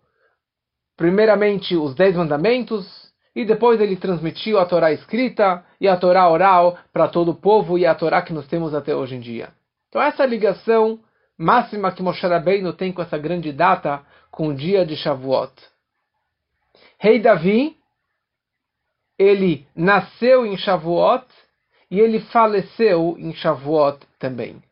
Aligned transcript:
primeiramente, 0.97 1.77
os 1.77 1.95
Dez 1.95 2.17
Mandamentos, 2.17 3.02
e 3.35 3.45
depois 3.45 3.81
ele 3.81 3.97
transmitiu 3.97 4.59
a 4.59 4.67
Torá 4.67 4.93
escrita 4.93 5.65
e 5.81 5.89
a 5.89 5.97
Torá 5.97 6.29
oral 6.29 6.79
para 6.93 7.09
todo 7.09 7.31
o 7.31 7.35
povo 7.35 7.79
e 7.79 7.87
a 7.87 7.95
Torá 7.95 8.23
que 8.23 8.33
nós 8.33 8.47
temos 8.47 8.75
até 8.75 8.95
hoje 8.95 9.17
em 9.17 9.21
dia. 9.21 9.51
Então 9.89 10.01
essa 10.03 10.25
ligação 10.27 11.01
máxima 11.37 11.93
que 11.93 12.03
Moshe 12.03 12.27
Rabbeinu 12.27 12.73
tem 12.73 12.93
com 12.93 13.03
essa 13.03 13.19
grande 13.19 13.53
data, 13.53 14.03
com 14.31 14.49
o 14.49 14.55
dia 14.55 14.85
de 14.85 14.97
Shavuot. 14.97 15.53
Rei 16.99 17.19
Davi, 17.19 17.77
ele 19.19 19.67
nasceu 19.75 20.47
em 20.47 20.57
Shavuot 20.57 21.27
e 21.91 21.99
ele 21.99 22.21
faleceu 22.21 23.17
em 23.19 23.35
Shavuot 23.35 23.99
também. 24.19 24.63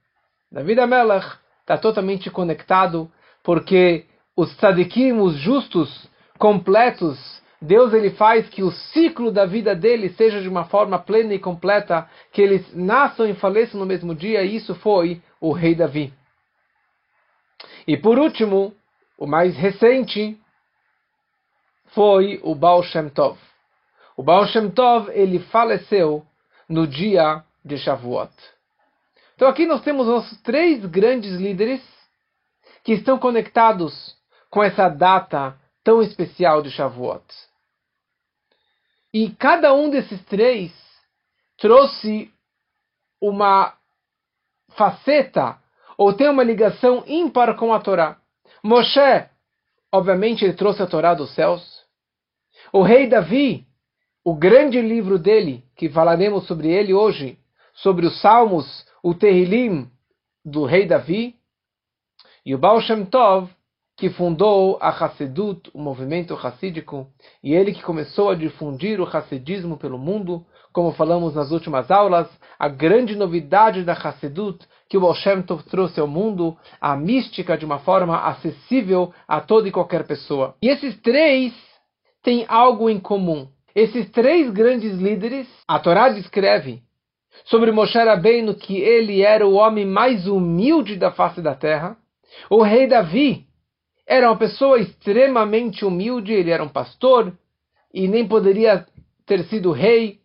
Davi 0.51 0.79
Amelech 0.79 1.27
está 1.61 1.77
totalmente 1.77 2.31
conectado 2.31 3.11
porque 3.43 4.07
os 4.37 4.55
tzadikim, 4.57 5.13
os 5.13 5.37
justos, 5.37 6.09
completos, 6.39 7.40
Deus 7.63 7.93
ele 7.93 8.11
faz 8.11 8.49
que 8.49 8.63
o 8.63 8.71
ciclo 8.71 9.31
da 9.31 9.45
vida 9.45 9.75
dele 9.75 10.09
seja 10.11 10.41
de 10.41 10.49
uma 10.49 10.65
forma 10.65 10.99
plena 10.99 11.35
e 11.35 11.39
completa, 11.39 12.09
que 12.33 12.41
eles 12.41 12.75
nasçam 12.75 13.29
e 13.29 13.35
faleçam 13.35 13.79
no 13.79 13.85
mesmo 13.85 14.15
dia, 14.15 14.43
e 14.43 14.57
isso 14.57 14.75
foi 14.77 15.23
o 15.41 15.53
rei 15.53 15.75
Davi. 15.75 16.13
E 17.87 17.97
por 17.97 18.19
último, 18.19 18.75
o 19.19 19.27
mais 19.27 19.55
recente, 19.57 20.39
foi 21.89 22.41
o 22.43 22.55
Baal 22.55 22.83
Shem 22.83 23.11
Tov. 23.11 23.39
O 24.17 24.23
Baal 24.23 24.47
Shem 24.47 24.71
Tov, 24.71 25.11
ele 25.13 25.39
faleceu 25.39 26.25
no 26.69 26.87
dia 26.87 27.45
de 27.65 27.77
Shavuot. 27.77 28.33
Então 29.35 29.49
aqui 29.49 29.67
nós 29.67 29.83
temos 29.83 30.07
nossos 30.07 30.41
três 30.43 30.85
grandes 30.87 31.33
líderes 31.33 31.83
que 32.85 32.93
estão 32.93 33.19
conectados 33.19 34.17
com 34.49 34.63
essa 34.63 34.89
data 34.89 35.59
tão 35.85 36.01
especial 36.01 36.63
de 36.63 36.71
Shavuot. 36.71 37.25
E 39.13 39.31
cada 39.31 39.73
um 39.75 39.91
desses 39.91 40.23
três 40.27 40.73
trouxe 41.59 42.33
uma 43.21 43.75
faceta 44.71 45.59
ou 45.99 46.15
tem 46.15 46.29
uma 46.29 46.45
ligação 46.45 47.05
ímpar 47.07 47.57
com 47.57 47.75
a 47.75 47.81
Torá. 47.81 48.19
Moshe, 48.63 49.29
obviamente, 49.93 50.45
ele 50.45 50.55
trouxe 50.55 50.83
a 50.83 50.87
Torá 50.87 51.13
dos 51.13 51.35
céus. 51.35 51.85
O 52.73 52.83
rei 52.83 53.09
Davi, 53.09 53.67
o 54.25 54.35
grande 54.35 54.81
livro 54.81 55.19
dele, 55.19 55.65
que 55.77 55.89
falaremos 55.89 56.47
sobre 56.47 56.71
ele 56.71 56.95
hoje, 56.95 57.39
sobre 57.75 58.07
os 58.07 58.21
Salmos, 58.21 58.87
o 59.03 59.15
Terrilim 59.15 59.91
do 60.45 60.65
rei 60.65 60.87
Davi. 60.87 61.37
E 62.47 62.55
o 62.55 62.59
Baal 62.59 62.81
Shem 62.81 63.05
Tov, 63.05 63.51
que 64.01 64.09
fundou 64.09 64.79
a 64.81 64.89
Hassedut, 64.89 65.71
o 65.75 65.79
movimento 65.79 66.35
hassídico, 66.35 67.07
e 67.45 67.53
ele 67.53 67.75
que 67.75 67.83
começou 67.83 68.31
a 68.31 68.35
difundir 68.35 68.99
o 68.99 69.05
hassidismo 69.05 69.77
pelo 69.77 69.99
mundo, 69.99 70.43
como 70.73 70.93
falamos 70.93 71.35
nas 71.35 71.51
últimas 71.51 71.91
aulas, 71.91 72.27
a 72.59 72.67
grande 72.67 73.15
novidade 73.15 73.85
da 73.85 73.93
Hassedut 73.93 74.59
que 74.89 74.97
o 74.97 75.01
Baal 75.03 75.43
Tov 75.47 75.63
trouxe 75.65 76.01
ao 76.01 76.07
mundo, 76.07 76.57
a 76.81 76.97
mística 76.97 77.59
de 77.59 77.67
uma 77.67 77.81
forma 77.81 78.19
acessível 78.25 79.13
a 79.29 79.39
toda 79.39 79.69
e 79.69 79.71
qualquer 79.71 80.07
pessoa. 80.07 80.55
E 80.63 80.71
esses 80.71 80.99
três 81.03 81.53
têm 82.23 82.47
algo 82.49 82.89
em 82.89 82.99
comum. 82.99 83.49
Esses 83.75 84.09
três 84.11 84.51
grandes 84.51 84.95
líderes, 84.97 85.47
a 85.69 85.79
Torá 85.79 86.09
descreve 86.09 86.81
sobre 87.45 87.71
Moshe 87.71 87.99
Rabbeinu 87.99 88.55
que 88.55 88.79
ele 88.79 89.21
era 89.21 89.47
o 89.47 89.57
homem 89.57 89.85
mais 89.85 90.27
humilde 90.27 90.97
da 90.97 91.13
face 91.13 91.43
da 91.43 91.55
terra, 91.55 91.99
o 92.49 92.63
rei 92.63 92.87
Davi, 92.87 93.50
era 94.11 94.29
uma 94.29 94.37
pessoa 94.37 94.81
extremamente 94.81 95.85
humilde, 95.85 96.33
ele 96.33 96.51
era 96.51 96.65
um 96.65 96.69
pastor 96.69 97.33
e 97.95 98.09
nem 98.09 98.27
poderia 98.27 98.85
ter 99.25 99.45
sido 99.45 99.71
rei. 99.71 100.19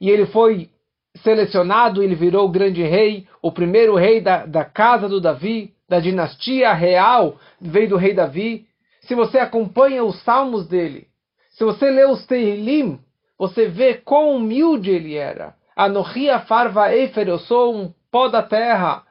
E 0.00 0.10
ele 0.10 0.26
foi 0.26 0.70
selecionado, 1.18 2.02
ele 2.02 2.16
virou 2.16 2.46
o 2.46 2.50
grande 2.50 2.82
rei, 2.82 3.28
o 3.40 3.52
primeiro 3.52 3.94
rei 3.94 4.20
da, 4.20 4.44
da 4.44 4.64
casa 4.64 5.08
do 5.08 5.20
Davi, 5.20 5.72
da 5.88 6.00
dinastia 6.00 6.72
real, 6.72 7.38
veio 7.60 7.90
do 7.90 7.96
rei 7.96 8.12
Davi. 8.12 8.66
Se 9.02 9.14
você 9.14 9.38
acompanha 9.38 10.02
os 10.02 10.20
salmos 10.24 10.66
dele, 10.66 11.06
se 11.50 11.62
você 11.62 11.90
lê 11.90 12.04
os 12.04 12.26
Tehillim, 12.26 12.98
você 13.38 13.68
vê 13.68 13.94
quão 13.94 14.34
humilde 14.34 14.90
ele 14.90 15.14
era. 15.14 15.54
Anohia 15.76 16.40
farva 16.40 16.92
efer, 16.92 17.28
eu 17.28 17.38
sou 17.38 17.72
um 17.72 17.94
pó 18.10 18.26
da 18.26 18.42
terra, 18.42 19.04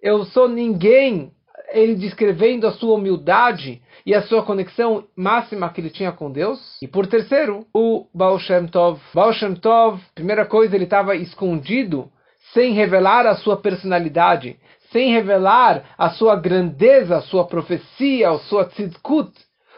eu 0.00 0.24
sou 0.24 0.48
ninguém, 0.48 1.32
ele 1.72 1.94
descrevendo 1.94 2.66
a 2.66 2.72
sua 2.72 2.94
humildade 2.94 3.82
e 4.04 4.14
a 4.14 4.22
sua 4.22 4.42
conexão 4.42 5.04
máxima 5.16 5.68
que 5.70 5.80
ele 5.80 5.90
tinha 5.90 6.12
com 6.12 6.30
Deus. 6.30 6.78
E 6.80 6.88
por 6.88 7.06
terceiro, 7.06 7.66
o 7.74 8.06
Baal 8.14 8.38
Shem 8.38 8.66
Tov. 8.66 9.00
Baal 9.14 9.32
Shem 9.32 9.54
Tov, 9.54 10.00
primeira 10.14 10.46
coisa, 10.46 10.74
ele 10.74 10.84
estava 10.84 11.14
escondido, 11.14 12.10
sem 12.54 12.72
revelar 12.72 13.26
a 13.26 13.36
sua 13.36 13.56
personalidade, 13.56 14.58
sem 14.90 15.12
revelar 15.12 15.84
a 15.98 16.10
sua 16.10 16.36
grandeza, 16.36 17.16
a 17.16 17.22
sua 17.22 17.46
profecia, 17.46 18.30
a 18.30 18.38
sua 18.38 18.64
tzidkut, 18.64 19.30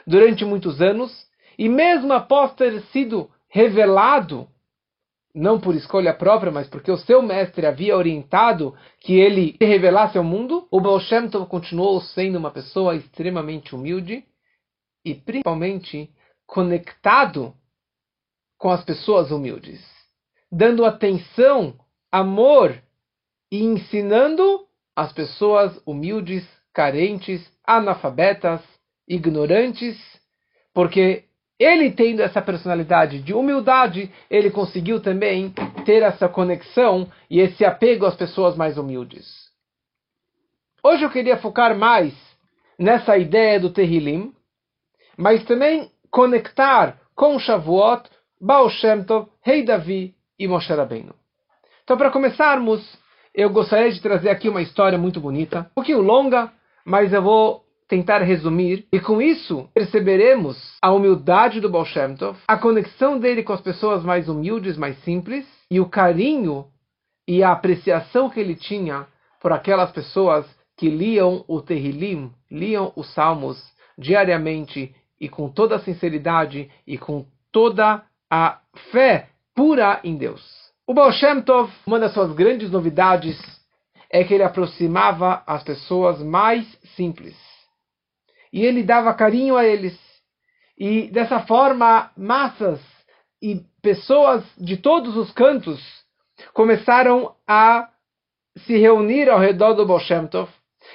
durante 0.06 0.44
muitos 0.44 0.80
anos. 0.80 1.10
E 1.58 1.68
mesmo 1.68 2.12
após 2.12 2.54
ter 2.54 2.80
sido 2.92 3.28
revelado 3.48 4.46
não 5.34 5.60
por 5.60 5.74
escolha 5.74 6.12
própria, 6.12 6.50
mas 6.50 6.68
porque 6.68 6.90
o 6.90 6.98
seu 6.98 7.22
mestre 7.22 7.66
havia 7.66 7.96
orientado 7.96 8.74
que 9.00 9.14
ele 9.14 9.56
revelasse 9.60 10.18
ao 10.18 10.24
mundo, 10.24 10.66
o 10.70 10.80
Baal 10.80 11.00
continuou 11.48 12.00
sendo 12.00 12.36
uma 12.36 12.50
pessoa 12.50 12.96
extremamente 12.96 13.74
humilde 13.74 14.24
e 15.04 15.14
principalmente 15.14 16.10
conectado 16.46 17.54
com 18.58 18.70
as 18.70 18.84
pessoas 18.84 19.30
humildes, 19.30 19.80
dando 20.50 20.84
atenção, 20.84 21.74
amor 22.10 22.76
e 23.50 23.62
ensinando 23.62 24.66
as 24.94 25.12
pessoas 25.12 25.80
humildes 25.86 26.46
carentes, 26.72 27.40
analfabetas, 27.64 28.60
ignorantes, 29.08 29.96
porque 30.74 31.24
ele 31.60 31.90
tendo 31.90 32.22
essa 32.22 32.40
personalidade 32.40 33.20
de 33.20 33.34
humildade, 33.34 34.10
ele 34.30 34.50
conseguiu 34.50 34.98
também 34.98 35.52
ter 35.84 36.02
essa 36.02 36.26
conexão 36.26 37.06
e 37.28 37.38
esse 37.38 37.66
apego 37.66 38.06
às 38.06 38.16
pessoas 38.16 38.56
mais 38.56 38.78
humildes. 38.78 39.50
Hoje 40.82 41.04
eu 41.04 41.10
queria 41.10 41.36
focar 41.36 41.76
mais 41.76 42.14
nessa 42.78 43.18
ideia 43.18 43.60
do 43.60 43.68
Tehillim, 43.68 44.32
mas 45.18 45.44
também 45.44 45.90
conectar 46.10 46.98
com 47.14 47.38
Shavuot, 47.38 48.08
Baal 48.40 48.70
Shem 48.70 49.04
Tov, 49.04 49.28
Rei 49.42 49.62
Davi 49.62 50.14
e 50.38 50.48
Moshe 50.48 50.72
Rabbeinu. 50.72 51.14
Então, 51.84 51.98
para 51.98 52.10
começarmos, 52.10 52.98
eu 53.34 53.50
gostaria 53.50 53.92
de 53.92 54.00
trazer 54.00 54.30
aqui 54.30 54.48
uma 54.48 54.62
história 54.62 54.96
muito 54.96 55.20
bonita, 55.20 55.66
um 55.72 55.74
pouquinho 55.74 56.00
longa, 56.00 56.50
mas 56.86 57.12
eu 57.12 57.20
vou 57.20 57.64
tentar 57.90 58.22
resumir, 58.22 58.86
e 58.92 59.00
com 59.00 59.20
isso 59.20 59.68
perceberemos 59.74 60.56
a 60.80 60.92
humildade 60.92 61.60
do 61.60 61.68
Baal 61.68 61.84
Shem 61.84 62.14
Tov, 62.14 62.38
a 62.46 62.56
conexão 62.56 63.18
dele 63.18 63.42
com 63.42 63.52
as 63.52 63.60
pessoas 63.60 64.04
mais 64.04 64.28
humildes, 64.28 64.76
mais 64.76 64.96
simples, 65.02 65.44
e 65.68 65.80
o 65.80 65.88
carinho 65.88 66.66
e 67.26 67.42
a 67.42 67.50
apreciação 67.50 68.30
que 68.30 68.38
ele 68.38 68.54
tinha 68.54 69.08
por 69.40 69.52
aquelas 69.52 69.90
pessoas 69.90 70.46
que 70.76 70.88
liam 70.88 71.44
o 71.48 71.60
Tehillim, 71.60 72.30
liam 72.48 72.92
os 72.94 73.12
Salmos 73.12 73.60
diariamente 73.98 74.94
e 75.20 75.28
com 75.28 75.48
toda 75.48 75.74
a 75.74 75.80
sinceridade 75.80 76.70
e 76.86 76.96
com 76.96 77.26
toda 77.50 78.04
a 78.30 78.60
fé 78.92 79.30
pura 79.52 79.98
em 80.04 80.16
Deus. 80.16 80.40
O 80.86 80.94
Baal 80.94 81.10
Shem 81.10 81.42
Tov, 81.42 81.72
uma 81.84 81.98
das 81.98 82.14
suas 82.14 82.32
grandes 82.34 82.70
novidades 82.70 83.36
é 84.08 84.22
que 84.22 84.32
ele 84.32 84.44
aproximava 84.44 85.42
as 85.44 85.64
pessoas 85.64 86.22
mais 86.22 86.64
simples 86.94 87.49
e 88.52 88.64
ele 88.64 88.82
dava 88.82 89.14
carinho 89.14 89.56
a 89.56 89.64
eles. 89.64 89.98
E 90.78 91.08
dessa 91.10 91.40
forma, 91.40 92.10
massas 92.16 92.80
e 93.42 93.60
pessoas 93.82 94.44
de 94.58 94.76
todos 94.76 95.16
os 95.16 95.30
cantos 95.32 95.80
começaram 96.52 97.34
a 97.46 97.88
se 98.66 98.76
reunir 98.76 99.28
ao 99.28 99.38
redor 99.38 99.74
do 99.74 99.86
Baal 99.86 100.00
Tov 100.28 100.50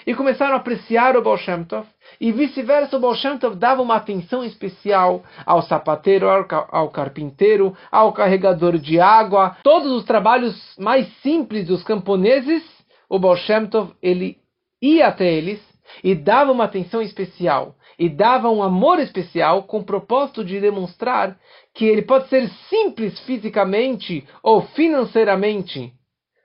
e 0.05 0.13
começaram 0.13 0.53
a 0.53 0.57
apreciar 0.57 1.15
o 1.15 1.21
Baal 1.21 1.37
Tov. 1.67 1.87
E 2.19 2.31
vice-versa, 2.31 2.97
o 2.97 2.99
Baal 2.99 3.15
Tov 3.39 3.55
dava 3.55 3.81
uma 3.81 3.95
atenção 3.95 4.43
especial 4.43 5.23
ao 5.45 5.61
sapateiro, 5.61 6.27
ao, 6.29 6.45
ao 6.71 6.89
carpinteiro, 6.89 7.75
ao 7.91 8.11
carregador 8.11 8.77
de 8.77 8.99
água. 8.99 9.55
Todos 9.63 9.91
os 9.91 10.03
trabalhos 10.03 10.75
mais 10.77 11.07
simples 11.21 11.67
dos 11.67 11.83
camponeses, 11.83 12.63
o 13.09 13.19
Baal 13.19 13.37
Tov, 13.71 13.93
ele 14.01 14.37
ia 14.81 15.07
até 15.07 15.31
eles 15.31 15.64
e 16.03 16.15
dava 16.15 16.51
uma 16.51 16.65
atenção 16.65 17.01
especial 17.01 17.75
e 17.97 18.09
dava 18.09 18.49
um 18.49 18.61
amor 18.61 18.99
especial 18.99 19.63
com 19.63 19.79
o 19.79 19.83
propósito 19.83 20.43
de 20.43 20.59
demonstrar 20.59 21.37
que 21.73 21.85
ele 21.85 22.01
pode 22.01 22.27
ser 22.29 22.49
simples 22.69 23.19
fisicamente 23.21 24.27
ou 24.43 24.61
financeiramente, 24.61 25.93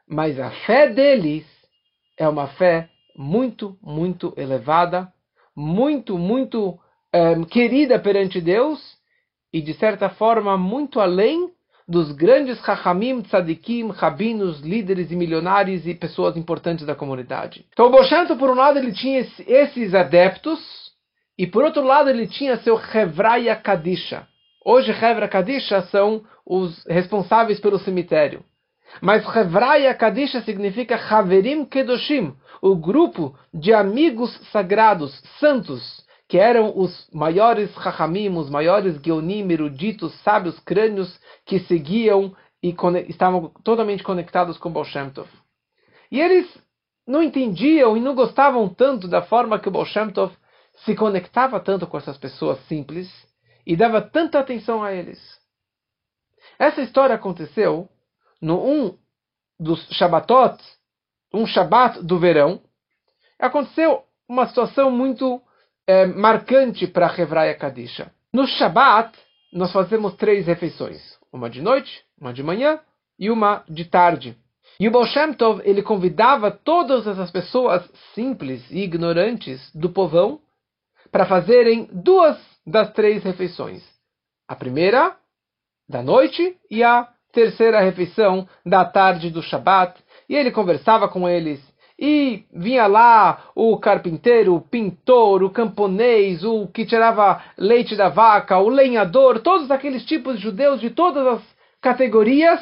mas 0.08 0.38
a 0.38 0.50
fé 0.50 0.88
deles 0.88 1.44
é 2.18 2.28
uma 2.28 2.48
fé 2.48 2.88
muito, 3.16 3.76
muito 3.82 4.32
elevada, 4.36 5.12
muito, 5.56 6.16
muito 6.16 6.78
é, 7.12 7.34
querida 7.46 7.98
perante 7.98 8.40
Deus 8.40 8.80
e 9.52 9.60
de 9.60 9.74
certa 9.74 10.08
forma 10.08 10.56
muito 10.56 11.00
além 11.00 11.50
dos 11.90 12.12
grandes 12.12 12.60
Chachamim, 12.60 13.20
Tzadikim, 13.22 13.88
Rabinos, 13.88 14.60
líderes 14.60 15.10
e 15.10 15.16
milionários 15.16 15.84
e 15.88 15.92
pessoas 15.92 16.36
importantes 16.36 16.86
da 16.86 16.94
comunidade. 16.94 17.66
Então 17.72 17.86
o 17.86 17.90
Boshanto, 17.90 18.36
por 18.36 18.48
um 18.48 18.54
lado, 18.54 18.78
ele 18.78 18.92
tinha 18.92 19.26
esses 19.46 19.92
adeptos, 19.92 20.60
e 21.36 21.48
por 21.48 21.64
outro 21.64 21.82
lado, 21.82 22.08
ele 22.08 22.28
tinha 22.28 22.58
seu 22.58 22.78
Hevraya 22.78 23.56
Kadisha. 23.56 24.28
Hoje, 24.64 24.92
Hevra 24.92 25.26
Kadisha 25.26 25.82
são 25.82 26.22
os 26.46 26.84
responsáveis 26.86 27.58
pelo 27.58 27.78
cemitério. 27.78 28.44
Mas 29.00 29.24
Hevraya 29.24 29.92
Kadisha 29.92 30.42
significa 30.42 30.94
Haverim 30.94 31.64
Kedoshim, 31.64 32.34
o 32.62 32.76
grupo 32.76 33.34
de 33.52 33.72
amigos 33.72 34.30
sagrados, 34.52 35.20
santos, 35.40 36.04
que 36.30 36.38
eram 36.38 36.72
os 36.78 37.10
maiores 37.12 37.74
Chachamim, 37.74 38.28
os 38.36 38.48
maiores 38.48 39.00
Geonim, 39.04 39.50
eruditos, 39.50 40.14
sábios, 40.22 40.60
crânios, 40.60 41.18
que 41.44 41.58
seguiam 41.58 42.36
e 42.62 42.72
estavam 43.08 43.48
totalmente 43.64 44.04
conectados 44.04 44.56
com 44.56 44.70
Baal 44.70 44.84
Shem 44.84 45.10
Tov. 45.10 45.28
E 46.08 46.20
eles 46.20 46.46
não 47.04 47.20
entendiam 47.20 47.96
e 47.96 48.00
não 48.00 48.14
gostavam 48.14 48.68
tanto 48.68 49.08
da 49.08 49.22
forma 49.22 49.58
que 49.58 49.66
o 49.66 49.72
Baal 49.72 49.84
Shem 49.86 50.08
Tov 50.10 50.32
se 50.84 50.94
conectava 50.94 51.58
tanto 51.58 51.84
com 51.84 51.98
essas 51.98 52.16
pessoas 52.16 52.64
simples 52.68 53.10
e 53.66 53.74
dava 53.74 54.00
tanta 54.00 54.38
atenção 54.38 54.84
a 54.84 54.92
eles. 54.92 55.18
Essa 56.60 56.80
história 56.80 57.16
aconteceu 57.16 57.88
no 58.40 58.64
um 58.64 58.96
dos 59.58 59.84
Shabbatot, 59.90 60.62
um 61.34 61.44
Shabbat 61.44 62.04
do 62.04 62.20
verão. 62.20 62.62
Aconteceu 63.36 64.04
uma 64.28 64.46
situação 64.46 64.92
muito 64.92 65.42
é, 65.90 66.06
marcante 66.06 66.86
para 66.86 67.08
a 67.08 67.20
Hevraya 67.20 67.54
Kadisha. 67.54 68.12
No 68.32 68.46
Shabat, 68.46 69.18
nós 69.52 69.72
fazemos 69.72 70.14
três 70.14 70.46
refeições. 70.46 71.00
Uma 71.32 71.50
de 71.50 71.60
noite, 71.60 72.04
uma 72.20 72.32
de 72.32 72.42
manhã 72.44 72.78
e 73.18 73.28
uma 73.28 73.64
de 73.68 73.84
tarde. 73.84 74.36
E 74.78 74.86
o 74.86 74.90
Baal 74.90 75.04
Shem 75.06 75.34
Tov, 75.34 75.60
ele 75.64 75.82
convidava 75.82 76.50
todas 76.50 77.06
essas 77.06 77.30
pessoas 77.30 77.82
simples 78.14 78.64
e 78.70 78.84
ignorantes 78.84 79.60
do 79.74 79.90
povão 79.90 80.40
para 81.10 81.26
fazerem 81.26 81.88
duas 81.92 82.38
das 82.64 82.92
três 82.92 83.24
refeições. 83.24 83.82
A 84.48 84.54
primeira 84.54 85.16
da 85.88 86.02
noite 86.02 86.56
e 86.70 86.84
a 86.84 87.08
terceira 87.32 87.80
refeição 87.80 88.48
da 88.64 88.84
tarde 88.84 89.28
do 89.28 89.42
Shabat. 89.42 90.00
E 90.28 90.36
ele 90.36 90.52
conversava 90.52 91.08
com 91.08 91.28
eles 91.28 91.60
e 92.00 92.46
vinha 92.50 92.86
lá 92.86 93.50
o 93.54 93.76
carpinteiro, 93.76 94.54
o 94.54 94.60
pintor, 94.60 95.42
o 95.42 95.50
camponês, 95.50 96.42
o 96.42 96.66
que 96.66 96.86
tirava 96.86 97.42
leite 97.58 97.94
da 97.94 98.08
vaca, 98.08 98.58
o 98.58 98.70
lenhador, 98.70 99.40
todos 99.40 99.70
aqueles 99.70 100.06
tipos 100.06 100.36
de 100.36 100.44
judeus 100.44 100.80
de 100.80 100.88
todas 100.88 101.26
as 101.26 101.42
categorias, 101.82 102.58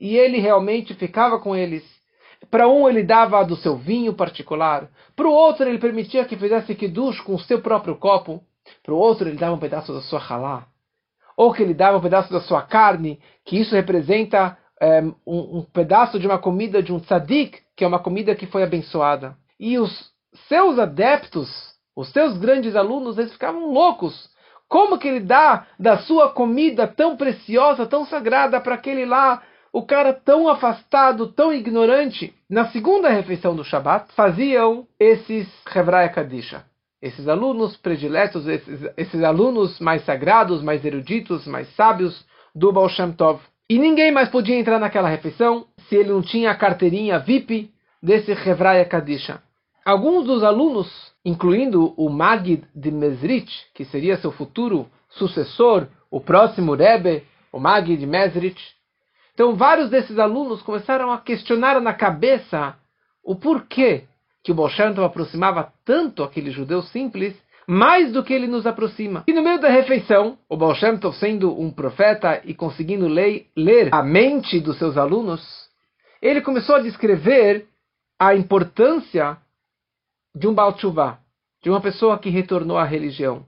e 0.00 0.16
ele 0.16 0.38
realmente 0.38 0.94
ficava 0.94 1.38
com 1.38 1.54
eles. 1.54 1.84
Para 2.50 2.66
um 2.66 2.88
ele 2.88 3.04
dava 3.04 3.44
do 3.44 3.54
seu 3.54 3.76
vinho 3.76 4.14
particular, 4.14 4.90
para 5.14 5.28
o 5.28 5.32
outro 5.32 5.68
ele 5.68 5.78
permitia 5.78 6.24
que 6.24 6.36
fizesse 6.36 6.74
kiddush 6.74 7.20
com 7.20 7.36
o 7.36 7.40
seu 7.40 7.62
próprio 7.62 7.94
copo, 7.94 8.42
para 8.82 8.92
o 8.92 8.98
outro 8.98 9.28
ele 9.28 9.38
dava 9.38 9.54
um 9.54 9.60
pedaço 9.60 9.92
da 9.92 10.00
sua 10.00 10.18
halá, 10.18 10.66
ou 11.36 11.52
que 11.52 11.62
ele 11.62 11.72
dava 11.72 11.98
um 11.98 12.02
pedaço 12.02 12.32
da 12.32 12.40
sua 12.40 12.62
carne, 12.62 13.20
que 13.44 13.60
isso 13.60 13.76
representa 13.76 14.58
um, 15.24 15.58
um, 15.58 15.62
pedaço 15.62 16.18
de 16.18 16.26
uma 16.26 16.38
comida 16.38 16.82
de 16.82 16.92
um 16.92 16.98
tzadik, 16.98 17.60
que 17.76 17.84
é 17.84 17.86
uma 17.86 18.00
comida 18.00 18.34
que 18.34 18.46
foi 18.46 18.62
abençoada. 18.62 19.36
E 19.58 19.78
os 19.78 20.10
seus 20.48 20.78
adeptos, 20.78 21.48
os 21.94 22.08
seus 22.10 22.36
grandes 22.36 22.74
alunos, 22.74 23.16
eles 23.16 23.32
ficavam 23.32 23.72
loucos. 23.72 24.30
Como 24.68 24.98
que 24.98 25.06
ele 25.06 25.20
dá 25.20 25.66
da 25.78 25.98
sua 25.98 26.30
comida 26.30 26.88
tão 26.88 27.16
preciosa, 27.16 27.86
tão 27.86 28.04
sagrada 28.06 28.60
para 28.60 28.74
aquele 28.74 29.04
lá, 29.04 29.42
o 29.72 29.82
cara 29.82 30.12
tão 30.12 30.48
afastado, 30.48 31.28
tão 31.28 31.52
ignorante? 31.52 32.34
Na 32.48 32.68
segunda 32.70 33.08
refeição 33.08 33.54
do 33.54 33.64
Shabat, 33.64 34.12
faziam 34.14 34.86
esses 34.98 35.48
Hevraya 35.74 36.08
Kadisha. 36.08 36.64
Esses 37.00 37.28
alunos 37.28 37.76
prediletos, 37.76 38.46
esses, 38.46 38.88
esses 38.96 39.22
alunos 39.22 39.78
mais 39.78 40.04
sagrados, 40.04 40.62
mais 40.62 40.84
eruditos, 40.84 41.46
mais 41.46 41.68
sábios 41.74 42.24
do 42.54 42.72
Baal 42.72 42.88
Shem 42.88 43.12
Tov. 43.12 43.40
E 43.72 43.78
ninguém 43.78 44.12
mais 44.12 44.28
podia 44.28 44.58
entrar 44.58 44.78
naquela 44.78 45.08
refeição 45.08 45.64
se 45.88 45.96
ele 45.96 46.10
não 46.10 46.20
tinha 46.20 46.50
a 46.50 46.54
carteirinha 46.54 47.18
VIP 47.18 47.70
desse 48.02 48.30
Hevraya 48.30 48.84
Kadisha. 48.84 49.42
Alguns 49.82 50.26
dos 50.26 50.44
alunos, 50.44 50.92
incluindo 51.24 51.94
o 51.96 52.10
Magid 52.10 52.64
de 52.76 52.90
Mesrit, 52.90 53.50
que 53.72 53.86
seria 53.86 54.18
seu 54.18 54.30
futuro 54.30 54.86
sucessor, 55.08 55.86
o 56.10 56.20
próximo 56.20 56.74
Rebbe, 56.74 57.24
o 57.50 57.58
Magid 57.58 57.96
de 57.96 58.06
Mesrit. 58.06 58.60
Então, 59.32 59.56
vários 59.56 59.88
desses 59.88 60.18
alunos 60.18 60.60
começaram 60.60 61.10
a 61.10 61.16
questionar 61.16 61.80
na 61.80 61.94
cabeça 61.94 62.76
o 63.24 63.34
porquê 63.34 64.04
que 64.44 64.52
o 64.52 64.54
Baal 64.54 64.70
aproximava 65.02 65.72
tanto 65.82 66.22
aquele 66.22 66.50
judeu 66.50 66.82
simples 66.82 67.34
mais 67.66 68.12
do 68.12 68.22
que 68.22 68.32
ele 68.32 68.46
nos 68.46 68.66
aproxima. 68.66 69.24
E 69.26 69.32
no 69.32 69.42
meio 69.42 69.60
da 69.60 69.68
refeição, 69.68 70.38
o 70.48 70.56
Baal 70.56 70.74
Shem 70.74 70.98
Tov, 70.98 71.16
sendo 71.16 71.58
um 71.58 71.70
profeta 71.70 72.42
e 72.44 72.54
conseguindo 72.54 73.06
ler, 73.06 73.46
ler 73.56 73.94
a 73.94 74.02
mente 74.02 74.60
dos 74.60 74.78
seus 74.78 74.96
alunos, 74.96 75.42
ele 76.20 76.40
começou 76.40 76.76
a 76.76 76.82
descrever 76.82 77.66
a 78.18 78.34
importância 78.34 79.36
de 80.34 80.46
um 80.46 80.54
Baal 80.54 80.72
Tshuva, 80.74 81.18
de 81.62 81.70
uma 81.70 81.80
pessoa 81.80 82.18
que 82.18 82.30
retornou 82.30 82.78
à 82.78 82.84
religião. 82.84 83.44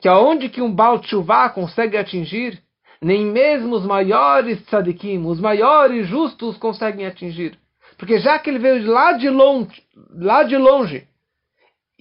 Que 0.00 0.08
aonde 0.08 0.48
que 0.48 0.62
um 0.62 0.72
Baal 0.72 1.00
Tshuva 1.00 1.48
consegue 1.50 1.96
atingir, 1.96 2.62
nem 3.00 3.24
mesmo 3.24 3.74
os 3.74 3.84
maiores 3.84 4.62
tzadikim, 4.66 5.24
os 5.26 5.40
maiores 5.40 6.06
justos 6.06 6.56
conseguem 6.56 7.06
atingir. 7.06 7.58
Porque 7.98 8.18
já 8.18 8.38
que 8.38 8.48
ele 8.48 8.58
veio 8.58 8.86
lá 8.90 9.12
de 9.12 9.28
longe, 9.28 9.82
lá 10.14 10.42
de 10.42 10.56
longe 10.56 11.06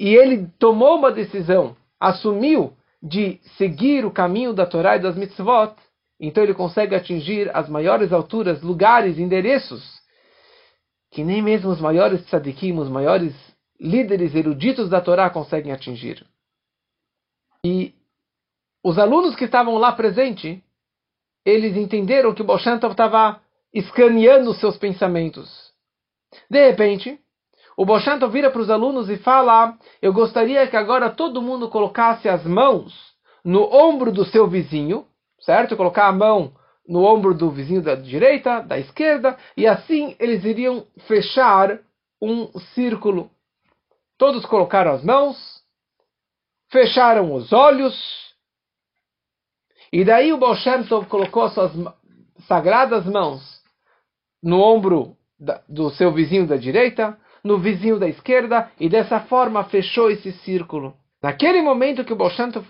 e 0.01 0.15
ele 0.15 0.47
tomou 0.57 0.97
uma 0.97 1.11
decisão, 1.11 1.77
assumiu 1.99 2.75
de 3.03 3.39
seguir 3.55 4.03
o 4.03 4.09
caminho 4.09 4.51
da 4.51 4.65
Torá 4.65 4.95
e 4.95 4.99
das 4.99 5.15
mitzvot, 5.15 5.75
então 6.19 6.43
ele 6.43 6.55
consegue 6.55 6.95
atingir 6.95 7.55
as 7.55 7.69
maiores 7.69 8.11
alturas, 8.11 8.63
lugares, 8.63 9.19
endereços, 9.19 10.01
que 11.11 11.23
nem 11.23 11.39
mesmo 11.39 11.69
os 11.69 11.79
maiores 11.79 12.25
tzadikim, 12.25 12.79
os 12.79 12.89
maiores 12.89 13.35
líderes 13.79 14.33
eruditos 14.33 14.89
da 14.89 14.99
Torá 14.99 15.29
conseguem 15.29 15.71
atingir. 15.71 16.25
E 17.63 17.93
os 18.83 18.97
alunos 18.97 19.35
que 19.35 19.45
estavam 19.45 19.77
lá 19.77 19.91
presentes, 19.91 20.59
eles 21.45 21.77
entenderam 21.77 22.33
que 22.33 22.41
o 22.41 22.55
estava 22.55 23.39
escaneando 23.71 24.51
seus 24.55 24.77
pensamentos. 24.77 25.71
De 26.49 26.69
repente, 26.69 27.19
o 27.77 27.85
Bolshantov 27.85 28.31
vira 28.31 28.51
para 28.51 28.61
os 28.61 28.69
alunos 28.69 29.09
e 29.09 29.17
fala: 29.17 29.77
Eu 30.01 30.13
gostaria 30.13 30.67
que 30.67 30.77
agora 30.77 31.09
todo 31.09 31.41
mundo 31.41 31.69
colocasse 31.69 32.27
as 32.27 32.45
mãos 32.45 32.93
no 33.43 33.63
ombro 33.73 34.11
do 34.11 34.25
seu 34.25 34.47
vizinho, 34.47 35.05
certo? 35.39 35.77
Colocar 35.77 36.07
a 36.07 36.11
mão 36.11 36.53
no 36.87 37.03
ombro 37.03 37.33
do 37.33 37.49
vizinho 37.49 37.81
da 37.81 37.95
direita, 37.95 38.61
da 38.61 38.77
esquerda, 38.77 39.37
e 39.55 39.65
assim 39.65 40.15
eles 40.19 40.43
iriam 40.43 40.85
fechar 41.07 41.79
um 42.21 42.47
círculo. 42.73 43.29
Todos 44.17 44.45
colocaram 44.45 44.91
as 44.91 45.03
mãos, 45.03 45.37
fecharam 46.69 47.33
os 47.33 47.51
olhos, 47.51 47.95
e 49.91 50.05
daí 50.05 50.31
o 50.31 50.37
Baal 50.37 50.55
colocou 51.09 51.49
suas 51.49 51.71
sagradas 52.47 53.05
mãos 53.05 53.41
no 54.41 54.61
ombro 54.61 55.17
do 55.67 55.89
seu 55.91 56.13
vizinho 56.13 56.47
da 56.47 56.55
direita, 56.55 57.17
no 57.43 57.57
vizinho 57.57 57.99
da 57.99 58.07
esquerda, 58.07 58.71
e 58.79 58.87
dessa 58.87 59.19
forma 59.21 59.63
fechou 59.65 60.09
esse 60.09 60.31
círculo. 60.31 60.93
Naquele 61.21 61.61
momento 61.61 62.03
que 62.03 62.13
o 62.13 62.17
Tov 62.17 62.65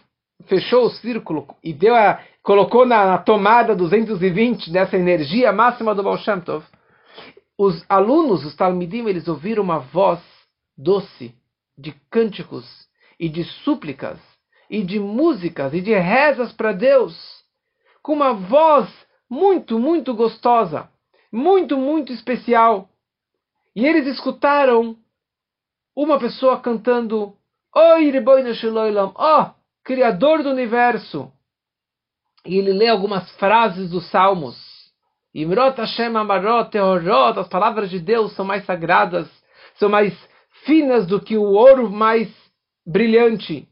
fechou 0.47 0.85
o 0.85 0.89
círculo 0.89 1.47
e 1.63 1.73
deu 1.73 1.95
a, 1.95 2.19
colocou 2.41 2.85
na, 2.85 3.05
na 3.05 3.17
tomada 3.17 3.75
220 3.75 4.71
dessa 4.71 4.97
energia 4.97 5.51
máxima 5.51 5.93
do 5.93 6.03
Baal 6.03 6.17
Shem 6.17 6.41
Tov, 6.41 6.65
os 7.57 7.85
alunos, 7.87 8.43
os 8.43 8.55
Talmidim, 8.55 9.07
eles 9.07 9.27
ouviram 9.27 9.63
uma 9.63 9.79
voz 9.79 10.19
doce 10.75 11.35
de 11.77 11.93
cânticos 12.09 12.65
e 13.19 13.29
de 13.29 13.43
súplicas 13.43 14.17
e 14.69 14.81
de 14.81 14.99
músicas 14.99 15.73
e 15.73 15.81
de 15.81 15.93
rezas 15.93 16.51
para 16.53 16.71
Deus, 16.71 17.15
com 18.01 18.13
uma 18.13 18.33
voz 18.33 18.89
muito, 19.29 19.77
muito 19.77 20.13
gostosa, 20.15 20.89
muito, 21.31 21.77
muito 21.77 22.11
especial. 22.11 22.89
E 23.75 23.85
eles 23.85 24.07
escutaram 24.07 24.97
uma 25.95 26.19
pessoa 26.19 26.59
cantando 26.59 27.35
Oi, 27.73 28.11
ó, 29.15 29.41
oh, 29.41 29.51
Criador 29.83 30.43
do 30.43 30.49
Universo. 30.49 31.31
E 32.45 32.57
ele 32.57 32.73
lê 32.73 32.89
algumas 32.89 33.31
frases 33.37 33.89
dos 33.89 34.09
Salmos. 34.09 34.57
Amarot 36.19 36.77
as 37.39 37.47
palavras 37.47 37.89
de 37.89 37.99
Deus 37.99 38.33
são 38.35 38.43
mais 38.43 38.65
sagradas, 38.65 39.29
são 39.75 39.87
mais 39.87 40.13
finas 40.65 41.07
do 41.07 41.21
que 41.21 41.37
o 41.37 41.43
ouro 41.43 41.89
mais 41.89 42.29
brilhante. 42.85 43.67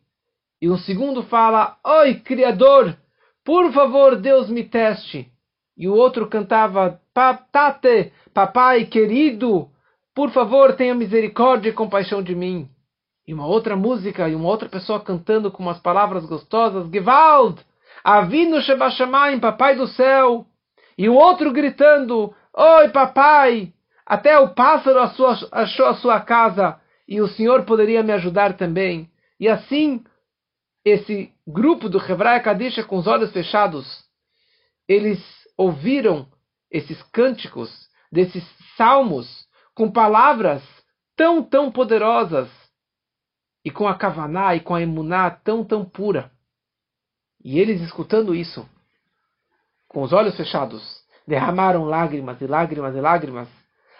E 0.61 0.69
um 0.69 0.77
segundo 0.77 1.23
fala: 1.23 1.77
Oi, 1.83 2.15
Criador, 2.15 2.95
por 3.43 3.71
favor, 3.73 4.15
Deus 4.15 4.49
me 4.49 4.63
teste. 4.63 5.29
E 5.77 5.89
o 5.89 5.93
outro 5.93 6.29
cantava: 6.29 7.01
Tate, 7.13 8.13
papai 8.33 8.85
querido, 8.85 9.69
por 10.15 10.31
favor, 10.31 10.75
tenha 10.75 10.95
misericórdia 10.95 11.69
e 11.69 11.73
compaixão 11.73 12.21
de 12.21 12.35
mim. 12.35 12.69
E 13.27 13.33
uma 13.33 13.45
outra 13.45 13.75
música, 13.75 14.27
e 14.27 14.35
uma 14.35 14.47
outra 14.47 14.67
pessoa 14.67 14.99
cantando 14.99 15.51
com 15.51 15.61
umas 15.61 15.79
palavras 15.79 16.25
gostosas: 16.25 16.89
Gewalt, 16.89 17.59
Avinu 18.03 18.61
Shebashamayim, 18.61 19.39
papai 19.39 19.75
do 19.75 19.87
céu. 19.87 20.45
E 20.97 21.07
o 21.07 21.13
outro 21.13 21.51
gritando: 21.51 22.33
Oi, 22.55 22.89
papai, 22.89 23.73
até 24.05 24.37
o 24.39 24.49
pássaro 24.49 24.99
achou 25.51 25.85
a 25.85 25.93
sua 25.95 26.19
casa 26.19 26.79
e 27.07 27.21
o 27.21 27.27
senhor 27.27 27.63
poderia 27.63 28.03
me 28.03 28.11
ajudar 28.13 28.57
também. 28.57 29.09
E 29.39 29.47
assim 29.47 30.03
esse 30.83 31.31
grupo 31.47 31.89
do 31.89 31.99
Hebraia 31.99 32.39
Kadisha 32.39 32.83
com 32.83 32.97
os 32.97 33.07
olhos 33.07 33.31
fechados, 33.31 33.85
eles 34.87 35.19
ouviram 35.57 36.27
esses 36.71 37.01
cânticos, 37.11 37.69
desses 38.11 38.43
salmos, 38.75 39.47
com 39.79 39.89
palavras 39.89 40.61
tão, 41.15 41.41
tão 41.41 41.71
poderosas, 41.71 42.49
e 43.63 43.71
com 43.71 43.87
a 43.87 43.95
Kavaná 43.95 44.53
e 44.53 44.59
com 44.59 44.75
a 44.75 44.81
Emuná 44.81 45.31
tão, 45.31 45.63
tão 45.63 45.85
pura. 45.85 46.29
E 47.41 47.57
eles 47.57 47.79
escutando 47.79 48.35
isso, 48.35 48.67
com 49.87 50.01
os 50.01 50.11
olhos 50.11 50.35
fechados, 50.35 50.83
derramaram 51.25 51.85
lágrimas 51.85 52.41
e 52.41 52.45
lágrimas 52.45 52.93
e 52.93 52.99
lágrimas, 52.99 53.47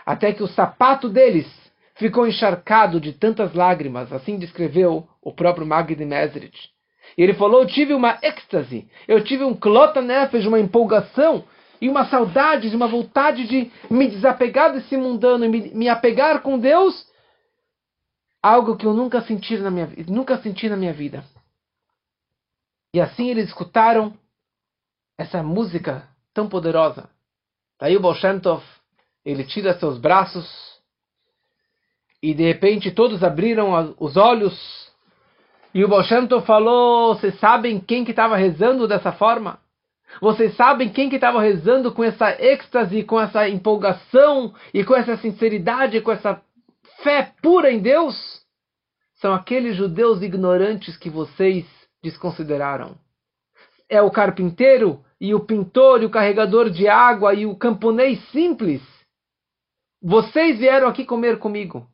até 0.05 0.33
que 0.33 0.43
o 0.43 0.49
sapato 0.49 1.07
deles 1.07 1.47
ficou 1.95 2.27
encharcado 2.27 2.99
de 2.99 3.13
tantas 3.13 3.53
lágrimas, 3.53 4.11
assim 4.11 4.37
descreveu 4.37 5.07
o 5.21 5.31
próprio 5.31 5.65
Magdi 5.65 6.03
Mesrit. 6.03 6.71
E 7.17 7.23
ele 7.23 7.35
falou: 7.35 7.61
Eu 7.61 7.67
tive 7.67 7.93
uma 7.93 8.19
êxtase, 8.21 8.85
eu 9.07 9.23
tive 9.23 9.45
um 9.45 9.53
clota 9.53 10.01
nefesh, 10.01 10.45
uma 10.45 10.59
empolgação 10.59 11.45
e 11.81 11.89
uma 11.89 12.05
saudade, 12.09 12.75
uma 12.75 12.87
vontade 12.87 13.47
de 13.47 13.71
me 13.89 14.07
desapegar 14.07 14.73
desse 14.73 14.97
mundano 14.97 15.45
e 15.45 15.49
me, 15.49 15.73
me 15.73 15.89
apegar 15.89 16.41
com 16.41 16.59
Deus, 16.59 17.07
algo 18.41 18.75
que 18.75 18.85
eu 18.85 18.93
nunca 18.93 19.21
senti 19.21 19.57
na 19.57 19.71
minha, 19.71 19.89
nunca 20.07 20.37
senti 20.41 20.67
na 20.69 20.75
minha 20.75 20.93
vida. 20.93 21.23
E 22.93 22.99
assim 22.99 23.29
eles 23.29 23.47
escutaram 23.47 24.13
essa 25.17 25.43
música 25.43 26.07
tão 26.33 26.47
poderosa. 26.47 27.09
Daí 27.79 27.95
o 27.95 28.01
Bolshentov, 28.01 28.63
ele 29.23 29.43
tira 29.43 29.77
seus 29.77 29.97
braços 29.97 30.47
e 32.21 32.33
de 32.33 32.43
repente 32.43 32.91
todos 32.91 33.23
abriram 33.23 33.95
os 33.99 34.17
olhos 34.17 34.89
e 35.73 35.83
o 35.83 35.87
Bolshemto 35.87 36.41
falou: 36.41 37.15
Vocês 37.15 37.39
sabem 37.39 37.79
quem 37.79 38.03
que 38.03 38.11
estava 38.11 38.35
rezando 38.35 38.87
dessa 38.87 39.11
forma? 39.11 39.59
Vocês 40.21 40.55
sabem 40.55 40.89
quem 40.89 41.09
que 41.09 41.15
estava 41.15 41.41
rezando 41.41 41.93
com 41.93 42.03
essa 42.03 42.31
êxtase, 42.41 43.03
com 43.03 43.19
essa 43.19 43.47
empolgação 43.47 44.53
e 44.73 44.83
com 44.83 44.95
essa 44.95 45.15
sinceridade, 45.17 46.01
com 46.01 46.11
essa 46.11 46.41
fé 47.03 47.33
pura 47.41 47.71
em 47.71 47.79
Deus? 47.79 48.15
São 49.15 49.33
aqueles 49.33 49.75
judeus 49.75 50.21
ignorantes 50.21 50.97
que 50.97 51.09
vocês 51.09 51.65
desconsideraram. 52.01 52.97
É 53.87 54.01
o 54.01 54.11
carpinteiro 54.11 55.03
e 55.19 55.33
o 55.33 55.41
pintor 55.41 56.01
e 56.01 56.05
o 56.05 56.09
carregador 56.09 56.69
de 56.69 56.87
água 56.87 57.33
e 57.33 57.45
o 57.45 57.55
camponês 57.55 58.19
simples. 58.29 58.81
Vocês 60.01 60.57
vieram 60.57 60.87
aqui 60.87 61.05
comer 61.05 61.39
comigo. 61.39 61.87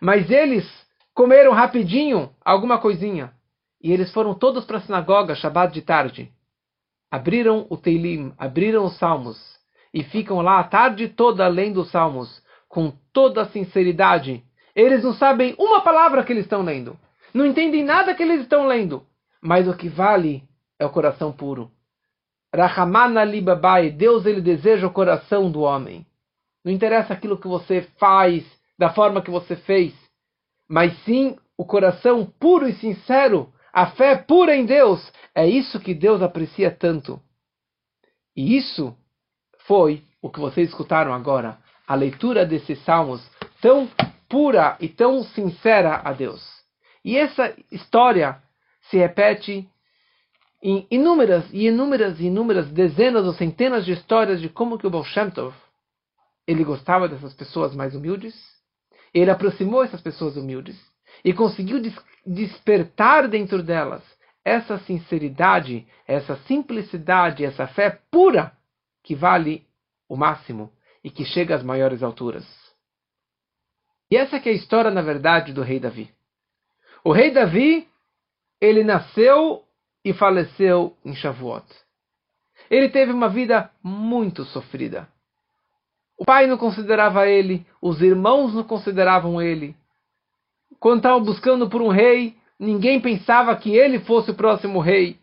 Mas 0.00 0.30
eles 0.30 0.64
comeram 1.14 1.52
rapidinho 1.52 2.30
alguma 2.44 2.78
coisinha. 2.78 3.32
E 3.80 3.92
eles 3.92 4.12
foram 4.12 4.34
todos 4.34 4.64
para 4.64 4.78
a 4.78 4.80
sinagoga, 4.80 5.34
Shabbat 5.34 5.72
de 5.72 5.82
tarde. 5.82 6.33
Abriram 7.14 7.66
o 7.70 7.76
Teilim, 7.76 8.32
abriram 8.38 8.84
os 8.84 8.98
Salmos. 8.98 9.38
E 9.92 10.02
ficam 10.02 10.40
lá 10.40 10.58
a 10.58 10.64
tarde 10.64 11.08
toda 11.08 11.46
lendo 11.46 11.82
os 11.82 11.90
Salmos, 11.90 12.42
com 12.68 12.92
toda 13.12 13.42
a 13.42 13.48
sinceridade. 13.48 14.42
Eles 14.74 15.04
não 15.04 15.14
sabem 15.14 15.54
uma 15.58 15.80
palavra 15.82 16.24
que 16.24 16.32
eles 16.32 16.44
estão 16.44 16.62
lendo. 16.62 16.98
Não 17.32 17.46
entendem 17.46 17.84
nada 17.84 18.14
que 18.14 18.22
eles 18.22 18.40
estão 18.40 18.66
lendo. 18.66 19.06
Mas 19.40 19.68
o 19.68 19.76
que 19.76 19.88
vale 19.88 20.42
é 20.78 20.84
o 20.84 20.90
coração 20.90 21.30
puro. 21.30 21.70
Rahamana 22.52 23.22
libabai, 23.22 23.90
Deus 23.90 24.26
ele 24.26 24.40
deseja 24.40 24.86
o 24.86 24.92
coração 24.92 25.50
do 25.50 25.60
homem. 25.60 26.04
Não 26.64 26.72
interessa 26.72 27.12
aquilo 27.12 27.38
que 27.38 27.46
você 27.46 27.82
faz, 27.98 28.44
da 28.76 28.90
forma 28.90 29.22
que 29.22 29.30
você 29.30 29.54
fez 29.54 29.94
mas 30.68 30.96
sim 31.04 31.36
o 31.56 31.64
coração 31.64 32.26
puro 32.26 32.66
e 32.66 32.72
sincero, 32.74 33.52
a 33.74 33.86
fé 33.86 34.14
pura 34.14 34.54
em 34.54 34.64
Deus. 34.64 35.12
É 35.34 35.44
isso 35.46 35.80
que 35.80 35.92
Deus 35.92 36.22
aprecia 36.22 36.70
tanto. 36.70 37.20
E 38.36 38.56
isso 38.56 38.96
foi 39.66 40.04
o 40.22 40.30
que 40.30 40.38
vocês 40.38 40.68
escutaram 40.68 41.12
agora, 41.12 41.58
a 41.86 41.94
leitura 41.94 42.46
desses 42.46 42.82
salmos 42.84 43.20
tão 43.60 43.90
pura 44.28 44.76
e 44.80 44.88
tão 44.88 45.24
sincera 45.24 46.00
a 46.04 46.12
Deus. 46.12 46.40
E 47.04 47.16
essa 47.16 47.52
história 47.70 48.40
se 48.82 48.96
repete 48.96 49.68
em 50.62 50.86
inúmeras 50.90 51.44
e 51.52 51.66
inúmeras 51.66 52.20
e 52.20 52.26
inúmeras 52.26 52.70
dezenas 52.70 53.26
ou 53.26 53.34
centenas 53.34 53.84
de 53.84 53.92
histórias 53.92 54.40
de 54.40 54.48
como 54.48 54.78
que 54.78 54.86
o 54.86 54.90
Baal 54.90 55.04
Shem 55.04 55.30
Tov, 55.30 55.54
ele 56.46 56.64
gostava 56.64 57.08
dessas 57.08 57.34
pessoas 57.34 57.74
mais 57.74 57.94
humildes, 57.94 58.34
ele 59.12 59.30
aproximou 59.30 59.82
essas 59.82 60.00
pessoas 60.00 60.36
humildes 60.36 60.76
e 61.24 61.32
conseguiu 61.32 61.80
des 61.80 61.94
despertar 62.26 63.28
dentro 63.28 63.62
delas 63.62 64.02
essa 64.44 64.78
sinceridade, 64.78 65.86
essa 66.06 66.36
simplicidade, 66.46 67.44
essa 67.44 67.66
fé 67.66 67.98
pura 68.10 68.52
que 69.02 69.14
vale 69.14 69.66
o 70.08 70.16
máximo 70.16 70.70
e 71.02 71.10
que 71.10 71.24
chega 71.24 71.54
às 71.54 71.62
maiores 71.62 72.02
alturas. 72.02 72.46
E 74.10 74.16
essa 74.16 74.36
é 74.36 74.48
a 74.48 74.52
história, 74.52 74.90
na 74.90 75.02
verdade, 75.02 75.52
do 75.52 75.62
rei 75.62 75.80
Davi. 75.80 76.10
O 77.02 77.12
rei 77.12 77.30
Davi, 77.30 77.88
ele 78.60 78.84
nasceu 78.84 79.64
e 80.04 80.12
faleceu 80.12 80.96
em 81.04 81.14
Shavuot. 81.14 81.66
Ele 82.70 82.88
teve 82.88 83.12
uma 83.12 83.28
vida 83.28 83.70
muito 83.82 84.44
sofrida. 84.44 85.08
O 86.18 86.24
pai 86.24 86.46
não 86.46 86.56
considerava 86.56 87.26
ele, 87.26 87.66
os 87.80 88.00
irmãos 88.00 88.54
não 88.54 88.64
consideravam 88.64 89.40
ele. 89.40 89.74
Quando 90.84 90.98
estavam 90.98 91.24
buscando 91.24 91.66
por 91.66 91.80
um 91.80 91.88
rei, 91.88 92.36
ninguém 92.60 93.00
pensava 93.00 93.56
que 93.56 93.74
ele 93.74 94.00
fosse 94.00 94.32
o 94.32 94.34
próximo 94.34 94.80
rei. 94.80 95.18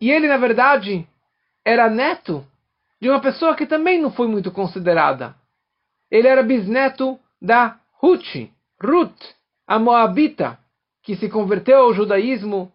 E 0.00 0.10
ele, 0.10 0.26
na 0.26 0.36
verdade, 0.36 1.06
era 1.64 1.88
neto 1.88 2.44
de 3.00 3.08
uma 3.08 3.20
pessoa 3.20 3.54
que 3.54 3.64
também 3.64 4.02
não 4.02 4.10
foi 4.10 4.26
muito 4.26 4.50
considerada. 4.50 5.36
Ele 6.10 6.26
era 6.26 6.42
bisneto 6.42 7.20
da 7.40 7.78
Ruth, 8.00 8.50
Ruth, 8.82 9.22
a 9.64 9.78
Moabita, 9.78 10.58
que 11.04 11.14
se 11.14 11.28
converteu 11.28 11.78
ao 11.78 11.94
judaísmo 11.94 12.72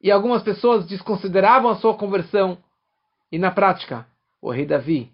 e 0.00 0.08
algumas 0.08 0.44
pessoas 0.44 0.86
desconsideravam 0.86 1.68
a 1.68 1.78
sua 1.78 1.96
conversão. 1.96 2.56
E 3.32 3.40
na 3.40 3.50
prática, 3.50 4.06
o 4.40 4.52
rei 4.52 4.66
Davi 4.66 5.10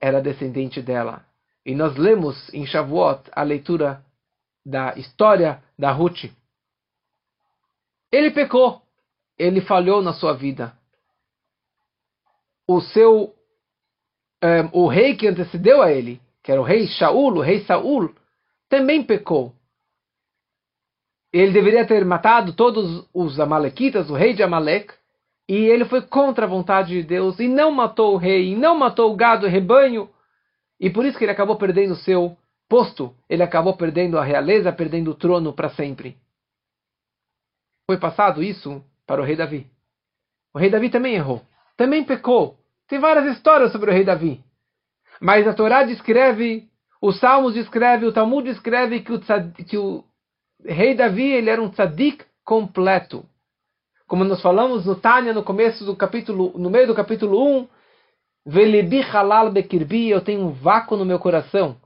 era 0.00 0.20
descendente 0.20 0.82
dela. 0.82 1.24
E 1.64 1.76
nós 1.76 1.94
lemos 1.94 2.52
em 2.52 2.66
Shavuot 2.66 3.30
a 3.30 3.44
leitura 3.44 4.04
da 4.66 4.94
história 4.96 5.62
da 5.78 5.92
Ruth. 5.92 6.24
Ele 8.10 8.32
pecou, 8.32 8.82
ele 9.38 9.60
falhou 9.60 10.02
na 10.02 10.12
sua 10.12 10.32
vida. 10.32 10.76
O 12.66 12.80
seu 12.80 13.32
um, 14.42 14.48
eh, 14.48 14.68
o 14.72 14.88
rei 14.88 15.14
que 15.14 15.28
antecedeu 15.28 15.80
a 15.82 15.92
ele, 15.92 16.20
que 16.42 16.50
era 16.50 16.60
o 16.60 16.64
rei 16.64 16.88
Shaul, 16.88 17.36
o 17.36 17.40
rei 17.40 17.64
Saul, 17.64 18.12
também 18.68 19.04
pecou. 19.04 19.54
Ele 21.32 21.52
deveria 21.52 21.86
ter 21.86 22.04
matado 22.04 22.52
todos 22.52 23.08
os 23.14 23.38
amalequitas, 23.38 24.10
o 24.10 24.14
rei 24.14 24.34
de 24.34 24.42
Amalek, 24.42 24.92
e 25.48 25.54
ele 25.54 25.84
foi 25.84 26.02
contra 26.02 26.44
a 26.44 26.48
vontade 26.48 26.88
de 26.88 27.02
Deus 27.04 27.38
e 27.38 27.46
não 27.46 27.70
matou 27.70 28.14
o 28.14 28.16
rei, 28.16 28.52
e 28.52 28.56
não 28.56 28.76
matou 28.76 29.12
o 29.12 29.16
gado 29.16 29.46
e 29.46 29.50
rebanho, 29.50 30.10
e 30.80 30.90
por 30.90 31.04
isso 31.04 31.16
que 31.16 31.24
ele 31.24 31.32
acabou 31.32 31.56
perdendo 31.56 31.92
o 31.92 31.96
seu 31.96 32.36
posto, 32.68 33.14
ele 33.28 33.42
acabou 33.42 33.76
perdendo 33.76 34.18
a 34.18 34.24
realeza, 34.24 34.72
perdendo 34.72 35.10
o 35.10 35.14
trono 35.14 35.52
para 35.52 35.70
sempre. 35.70 36.16
Foi 37.86 37.98
passado 37.98 38.42
isso 38.42 38.84
para 39.06 39.20
o 39.20 39.24
rei 39.24 39.36
Davi. 39.36 39.66
O 40.52 40.58
rei 40.58 40.70
Davi 40.70 40.90
também 40.90 41.14
errou, 41.14 41.42
também 41.76 42.04
pecou. 42.04 42.58
Tem 42.88 42.98
várias 42.98 43.36
histórias 43.36 43.72
sobre 43.72 43.90
o 43.90 43.94
rei 43.94 44.04
Davi. 44.04 44.42
Mas 45.20 45.46
a 45.46 45.54
Torá 45.54 45.82
descreve, 45.82 46.68
os 47.00 47.18
Salmos 47.20 47.54
descreve, 47.54 48.06
o 48.06 48.12
Talmud 48.12 48.48
descreve 48.48 49.00
que 49.00 49.12
o, 49.12 49.20
que 49.66 49.78
o 49.78 50.04
rei 50.64 50.94
Davi 50.94 51.32
ele 51.32 51.50
era 51.50 51.62
um 51.62 51.70
tzadik 51.70 52.24
completo. 52.44 53.24
Como 54.06 54.24
nós 54.24 54.40
falamos 54.40 54.86
no 54.86 54.94
Tânia, 54.94 55.32
no 55.32 55.42
começo 55.42 55.84
do 55.84 55.96
capítulo, 55.96 56.52
no 56.56 56.70
meio 56.70 56.86
do 56.86 56.94
capítulo 56.94 57.60
1, 57.60 57.68
Velibi 58.48 59.00
halal 59.00 59.50
bekirbi, 59.50 60.08
eu 60.08 60.20
tenho 60.20 60.42
um 60.42 60.52
vácuo 60.52 60.96
no 60.96 61.04
meu 61.04 61.18
coração, 61.18 61.76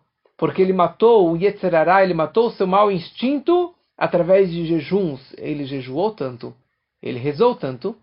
porque 0.40 0.62
ele 0.62 0.73
matou 0.73 1.30
o 1.30 1.37
Yetzerará, 1.37 2.02
ele 2.02 2.14
matou 2.14 2.47
o 2.47 2.50
seu 2.52 2.66
mau 2.66 2.90
instinto 2.90 3.75
através 3.94 4.50
de 4.50 4.64
jejuns. 4.64 5.20
Ele 5.37 5.66
jejuou 5.66 6.12
tanto, 6.12 6.56
ele 7.02 7.18
rezou 7.18 7.54
tanto, 7.54 7.94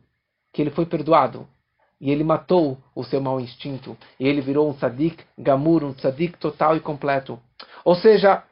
que 0.53 0.61
ele 0.61 0.69
foi 0.69 0.85
perdoado. 0.85 1.47
E 1.99 2.11
ele 2.11 2.23
matou 2.23 2.77
o 2.93 3.03
seu 3.03 3.19
mau 3.19 3.39
instinto. 3.39 3.97
E 4.19 4.27
ele 4.27 4.39
virou 4.39 4.69
um 4.69 4.73
tzadik 4.73 5.23
gamur, 5.35 5.83
um 5.83 5.93
tzadik 5.93 6.37
total 6.37 6.77
e 6.77 6.79
completo. 6.79 7.39
Ou 7.83 7.95
seja, 7.95 8.43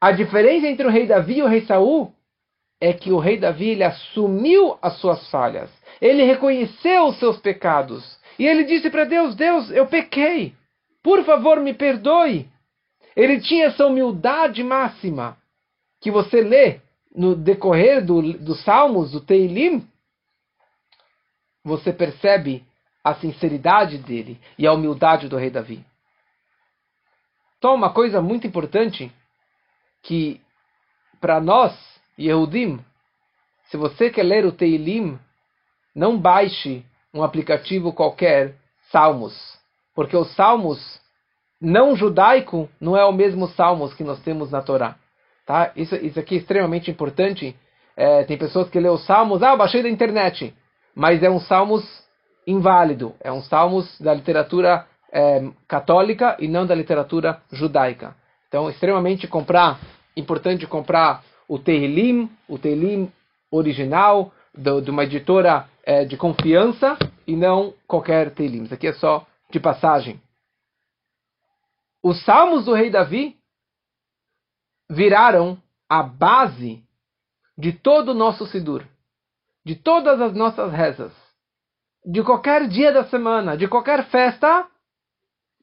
a 0.00 0.12
diferença 0.12 0.68
entre 0.68 0.86
o 0.86 0.90
rei 0.90 1.04
Davi 1.04 1.38
e 1.38 1.42
o 1.42 1.48
rei 1.48 1.62
Saul 1.62 2.12
é 2.80 2.92
que 2.92 3.10
o 3.10 3.18
rei 3.18 3.38
Davi 3.38 3.70
ele 3.70 3.82
assumiu 3.82 4.78
as 4.80 4.98
suas 4.98 5.28
falhas. 5.32 5.68
Ele 6.00 6.22
reconheceu 6.22 7.08
os 7.08 7.18
seus 7.18 7.38
pecados. 7.38 8.20
E 8.38 8.46
ele 8.46 8.62
disse 8.62 8.88
para 8.88 9.04
Deus: 9.04 9.34
Deus, 9.34 9.68
eu 9.72 9.88
pequei. 9.88 10.54
Por 11.02 11.24
favor, 11.24 11.58
me 11.58 11.74
perdoe. 11.74 12.48
Ele 13.18 13.40
tinha 13.40 13.66
essa 13.66 13.84
humildade 13.84 14.62
máxima 14.62 15.36
que 16.00 16.08
você 16.08 16.40
lê 16.40 16.80
no 17.12 17.34
decorrer 17.34 18.04
do, 18.04 18.22
dos 18.34 18.62
Salmos, 18.62 19.10
do 19.10 19.20
Teilim. 19.20 19.84
Você 21.64 21.92
percebe 21.92 22.64
a 23.02 23.16
sinceridade 23.16 23.98
dele 23.98 24.40
e 24.56 24.68
a 24.68 24.72
humildade 24.72 25.28
do 25.28 25.36
rei 25.36 25.50
Davi. 25.50 25.84
Então, 27.58 27.74
uma 27.74 27.92
coisa 27.92 28.22
muito 28.22 28.46
importante 28.46 29.12
que 30.00 30.40
para 31.20 31.40
nós, 31.40 31.76
Yehudim, 32.16 32.78
se 33.64 33.76
você 33.76 34.10
quer 34.10 34.22
ler 34.22 34.46
o 34.46 34.52
Teilim, 34.52 35.18
não 35.92 36.16
baixe 36.16 36.86
um 37.12 37.24
aplicativo 37.24 37.92
qualquer, 37.92 38.54
Salmos, 38.92 39.58
porque 39.92 40.16
os 40.16 40.32
Salmos 40.36 40.78
não 41.60 41.96
judaico 41.96 42.68
não 42.80 42.96
é 42.96 43.04
o 43.04 43.12
mesmo 43.12 43.48
Salmos 43.48 43.94
que 43.94 44.04
nós 44.04 44.20
temos 44.20 44.50
na 44.50 44.62
Torá. 44.62 44.96
Tá? 45.46 45.72
Isso, 45.74 45.94
isso 45.96 46.18
aqui 46.20 46.36
é 46.36 46.38
extremamente 46.38 46.90
importante. 46.90 47.56
É, 47.96 48.22
tem 48.24 48.38
pessoas 48.38 48.68
que 48.68 48.78
lêem 48.78 48.92
os 48.92 49.04
Salmos, 49.04 49.42
ah, 49.42 49.56
baixei 49.56 49.82
da 49.82 49.88
internet, 49.88 50.54
mas 50.94 51.22
é 51.22 51.30
um 51.30 51.40
Salmos 51.40 51.84
inválido, 52.46 53.14
é 53.20 53.32
um 53.32 53.42
Salmos 53.42 54.00
da 54.00 54.14
literatura 54.14 54.86
é, 55.12 55.42
católica 55.66 56.36
e 56.38 56.46
não 56.46 56.66
da 56.66 56.74
literatura 56.74 57.40
judaica. 57.50 58.14
Então, 58.46 58.70
extremamente 58.70 59.26
comprar, 59.26 59.80
importante 60.16 60.66
comprar 60.66 61.22
o 61.48 61.58
Tehillim, 61.58 62.30
o 62.48 62.58
Tehillim 62.58 63.10
original, 63.50 64.32
do, 64.54 64.80
de 64.80 64.90
uma 64.90 65.04
editora 65.04 65.66
é, 65.84 66.04
de 66.04 66.16
confiança 66.16 66.98
e 67.26 67.34
não 67.34 67.72
qualquer 67.86 68.30
Tehillim. 68.30 68.64
Isso 68.64 68.74
aqui 68.74 68.86
é 68.86 68.92
só 68.92 69.26
de 69.50 69.58
passagem. 69.58 70.20
Os 72.02 72.24
salmos 72.24 72.64
do 72.64 72.74
rei 72.74 72.90
Davi 72.90 73.36
viraram 74.90 75.60
a 75.88 76.02
base 76.02 76.82
de 77.56 77.72
todo 77.72 78.10
o 78.10 78.14
nosso 78.14 78.46
Sidur, 78.46 78.86
de 79.64 79.74
todas 79.74 80.20
as 80.20 80.32
nossas 80.32 80.72
rezas, 80.72 81.12
de 82.04 82.22
qualquer 82.22 82.68
dia 82.68 82.92
da 82.92 83.04
semana, 83.04 83.56
de 83.56 83.66
qualquer 83.66 84.08
festa, 84.10 84.66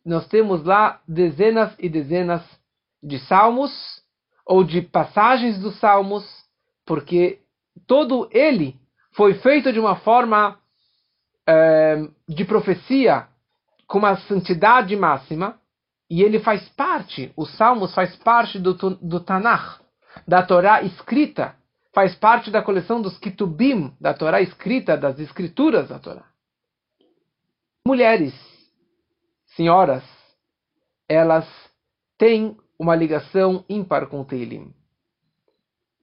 nós 0.06 0.28
temos 0.28 0.64
lá 0.64 1.02
dezenas 1.08 1.74
e 1.80 1.90
dezenas 1.90 2.44
de 3.02 3.18
salmos 3.20 3.72
ou 4.46 4.64
de 4.64 4.82
passagens 4.82 5.58
dos 5.60 5.80
salmos, 5.80 6.24
porque 6.86 7.40
todo 7.88 8.30
ele 8.32 8.80
foi 9.14 9.36
feito 9.36 9.72
de 9.74 9.80
uma 9.80 9.96
forma 9.96 10.60
é, 11.48 12.08
de 12.28 12.46
profecia 12.46 13.28
com 13.88 14.00
uma 14.00 14.18
santidade 14.18 14.96
máxima 14.96 15.60
e 16.10 16.22
ele 16.22 16.40
faz 16.40 16.68
parte, 16.70 17.32
os 17.36 17.56
salmos 17.58 17.94
faz 17.94 18.16
parte 18.18 18.60
do, 18.60 18.74
do 18.74 19.20
Tanakh, 19.20 19.82
da 20.28 20.44
Torá 20.44 20.82
escrita, 20.84 21.56
faz 21.94 22.16
parte 22.16 22.52
da 22.52 22.62
coleção 22.62 23.02
dos 23.02 23.18
Kitubim, 23.18 23.94
da 24.00 24.14
Torá 24.14 24.42
escrita, 24.42 24.98
das 24.98 25.20
escrituras 25.20 25.90
da 25.90 25.98
Torá. 25.98 26.26
Mulheres, 27.88 28.34
senhoras, 29.56 30.04
elas 31.08 31.48
têm 32.18 32.58
uma 32.78 32.96
ligação 32.96 33.64
ímpar 33.70 34.08
com 34.08 34.22
o 34.22 34.26
Teilim. 34.26 34.74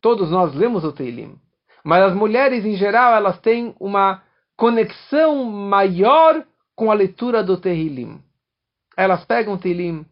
Todos 0.00 0.30
nós 0.30 0.54
lemos 0.54 0.84
o 0.84 0.92
Teilim, 0.92 1.38
mas 1.84 2.02
as 2.02 2.14
mulheres 2.14 2.64
em 2.64 2.74
geral 2.74 3.14
elas 3.14 3.38
têm 3.40 3.74
uma 3.78 4.22
conexão 4.56 5.44
maior 5.44 6.44
com 6.74 6.90
a 6.90 6.94
leitura 6.94 7.42
do 7.42 7.56
Teilim. 7.56 8.20
Elas 8.96 9.24
pegam 9.24 9.58
Teilim. 9.58 10.04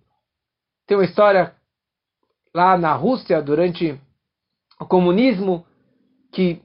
Tem 0.87 0.97
uma 0.97 1.05
história 1.05 1.55
lá 2.55 2.77
na 2.77 2.95
Rússia 2.95 3.41
durante 3.41 3.99
o 4.81 4.87
comunismo 4.87 5.67
que 6.33 6.63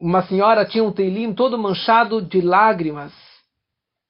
uma 0.00 0.22
senhora 0.26 0.64
tinha 0.64 0.82
um 0.82 0.92
Teilim 0.92 1.32
todo 1.34 1.58
manchado 1.58 2.20
de 2.20 2.40
lágrimas, 2.40 3.12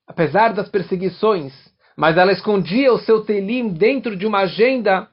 apesar 0.07 0.53
das 0.53 0.69
perseguições 0.69 1.53
mas 1.97 2.17
ela 2.17 2.33
escondia 2.33 2.93
o 2.93 2.99
seu 2.99 3.25
Telim 3.25 3.69
dentro 3.69 4.17
de 4.17 4.27
uma 4.27 4.41
agenda 4.41 5.09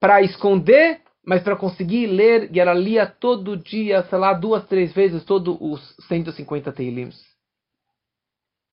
para 0.00 0.20
esconder, 0.22 1.00
mas 1.24 1.42
para 1.42 1.56
conseguir 1.56 2.06
ler, 2.06 2.50
e 2.52 2.60
ela 2.60 2.74
lia 2.74 3.06
todo 3.06 3.56
dia, 3.56 4.02
sei 4.04 4.18
lá, 4.18 4.32
duas, 4.34 4.66
três 4.66 4.92
vezes, 4.92 5.24
todos 5.24 5.56
os 5.60 5.96
150 6.08 6.72
Telims. 6.72 7.33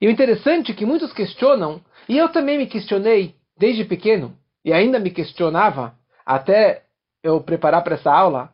E 0.01 0.07
o 0.07 0.09
interessante 0.11 0.71
é 0.71 0.75
que 0.75 0.85
muitos 0.85 1.13
questionam, 1.13 1.79
e 2.09 2.17
eu 2.17 2.29
também 2.29 2.57
me 2.57 2.65
questionei 2.65 3.35
desde 3.55 3.85
pequeno, 3.85 4.35
e 4.65 4.73
ainda 4.73 4.99
me 4.99 5.11
questionava 5.11 5.95
até 6.25 6.85
eu 7.23 7.39
preparar 7.41 7.83
para 7.83 7.93
essa 7.95 8.11
aula, 8.11 8.51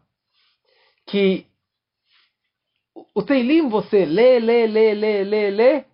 que 1.06 1.48
o 3.16 3.24
Teilim 3.24 3.70
você 3.70 4.04
lê, 4.06 4.40
lê, 4.40 4.68
lê, 4.68 4.94
lê, 4.94 5.24
lê, 5.24 5.50
lê, 5.50 5.86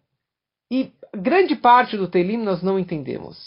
e 0.71 0.91
grande 1.15 1.55
parte 1.55 1.95
do 1.95 2.07
Teilim 2.07 2.37
nós 2.37 2.63
não 2.63 2.79
entendemos. 2.79 3.37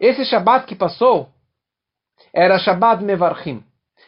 Esse 0.00 0.24
Shabat 0.24 0.66
que 0.66 0.74
passou 0.74 1.28
era 2.32 2.58
Shabat 2.58 3.04
Mevarchim. 3.04 3.62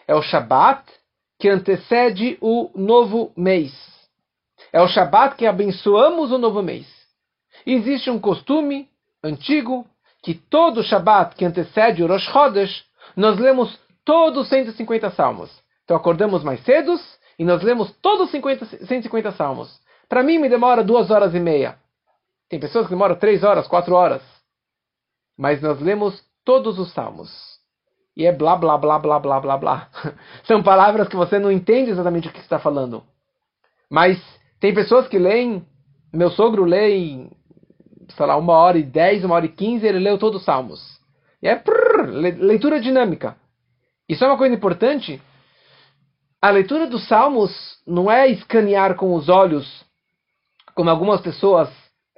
É 0.08 0.14
o 0.14 0.22
Shabat 0.22 0.90
que 1.38 1.48
antecede 1.48 2.38
o 2.40 2.70
novo 2.74 3.32
mês. 3.36 3.93
É 4.74 4.82
o 4.82 4.88
Shabat 4.88 5.36
que 5.36 5.46
abençoamos 5.46 6.32
o 6.32 6.38
novo 6.38 6.60
mês. 6.60 6.84
existe 7.64 8.10
um 8.10 8.18
costume 8.18 8.88
antigo 9.22 9.86
que 10.20 10.34
todo 10.34 10.82
Shabat 10.82 11.36
que 11.36 11.44
antecede 11.44 12.02
o 12.02 12.08
Rosh 12.08 12.24
Chodesh, 12.24 12.84
nós 13.16 13.38
lemos 13.38 13.78
todos 14.04 14.42
os 14.42 14.48
150 14.48 15.10
salmos. 15.10 15.48
Então 15.84 15.96
acordamos 15.96 16.42
mais 16.42 16.60
cedo 16.64 16.98
e 17.38 17.44
nós 17.44 17.62
lemos 17.62 17.92
todos 18.02 18.22
os 18.22 18.30
50, 18.32 18.66
150 18.84 19.30
salmos. 19.30 19.80
Para 20.08 20.24
mim 20.24 20.38
me 20.38 20.48
demora 20.48 20.82
duas 20.82 21.08
horas 21.08 21.36
e 21.36 21.38
meia. 21.38 21.78
Tem 22.48 22.58
pessoas 22.58 22.86
que 22.86 22.90
demoram 22.90 23.14
três 23.14 23.44
horas, 23.44 23.68
quatro 23.68 23.94
horas. 23.94 24.22
Mas 25.38 25.62
nós 25.62 25.80
lemos 25.80 26.20
todos 26.44 26.80
os 26.80 26.92
salmos. 26.92 27.30
E 28.16 28.26
é 28.26 28.32
blá, 28.32 28.56
blá, 28.56 28.76
blá, 28.76 28.98
blá, 28.98 29.20
blá, 29.20 29.38
blá, 29.38 29.56
blá. 29.56 29.88
São 30.42 30.64
palavras 30.64 31.06
que 31.06 31.14
você 31.14 31.38
não 31.38 31.52
entende 31.52 31.92
exatamente 31.92 32.26
o 32.26 32.32
que 32.32 32.40
está 32.40 32.58
falando. 32.58 33.04
Mas 33.88 34.20
tem 34.64 34.72
pessoas 34.72 35.06
que 35.06 35.18
leem, 35.18 35.62
meu 36.10 36.30
sogro 36.30 36.64
lê 36.64 36.96
em, 36.96 37.30
sei 38.16 38.24
lá, 38.24 38.34
uma 38.34 38.54
hora 38.54 38.78
e 38.78 38.82
dez, 38.82 39.22
uma 39.22 39.34
hora 39.34 39.44
e 39.44 39.50
quinze, 39.50 39.86
ele 39.86 39.98
leu 39.98 40.16
todos 40.16 40.40
os 40.40 40.46
salmos. 40.46 40.80
E 41.42 41.48
é 41.48 41.54
prrr, 41.54 42.06
leitura 42.06 42.80
dinâmica. 42.80 43.36
Isso 44.08 44.24
é 44.24 44.26
uma 44.26 44.38
coisa 44.38 44.54
importante. 44.54 45.20
A 46.40 46.48
leitura 46.48 46.86
dos 46.86 47.06
salmos 47.06 47.52
não 47.86 48.10
é 48.10 48.26
escanear 48.30 48.94
com 48.94 49.12
os 49.14 49.28
olhos, 49.28 49.84
como 50.74 50.88
algumas 50.88 51.20
pessoas 51.20 51.68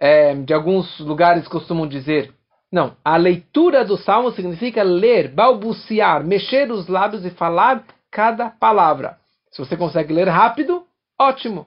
é, 0.00 0.32
de 0.32 0.54
alguns 0.54 1.00
lugares 1.00 1.48
costumam 1.48 1.84
dizer. 1.84 2.32
Não, 2.70 2.96
a 3.04 3.16
leitura 3.16 3.84
do 3.84 3.96
salmo 3.96 4.30
significa 4.30 4.84
ler, 4.84 5.34
balbuciar, 5.34 6.24
mexer 6.24 6.70
os 6.70 6.86
lábios 6.86 7.24
e 7.24 7.30
falar 7.30 7.84
cada 8.08 8.48
palavra. 8.48 9.18
Se 9.50 9.58
você 9.58 9.76
consegue 9.76 10.12
ler 10.12 10.28
rápido, 10.28 10.86
ótimo. 11.18 11.66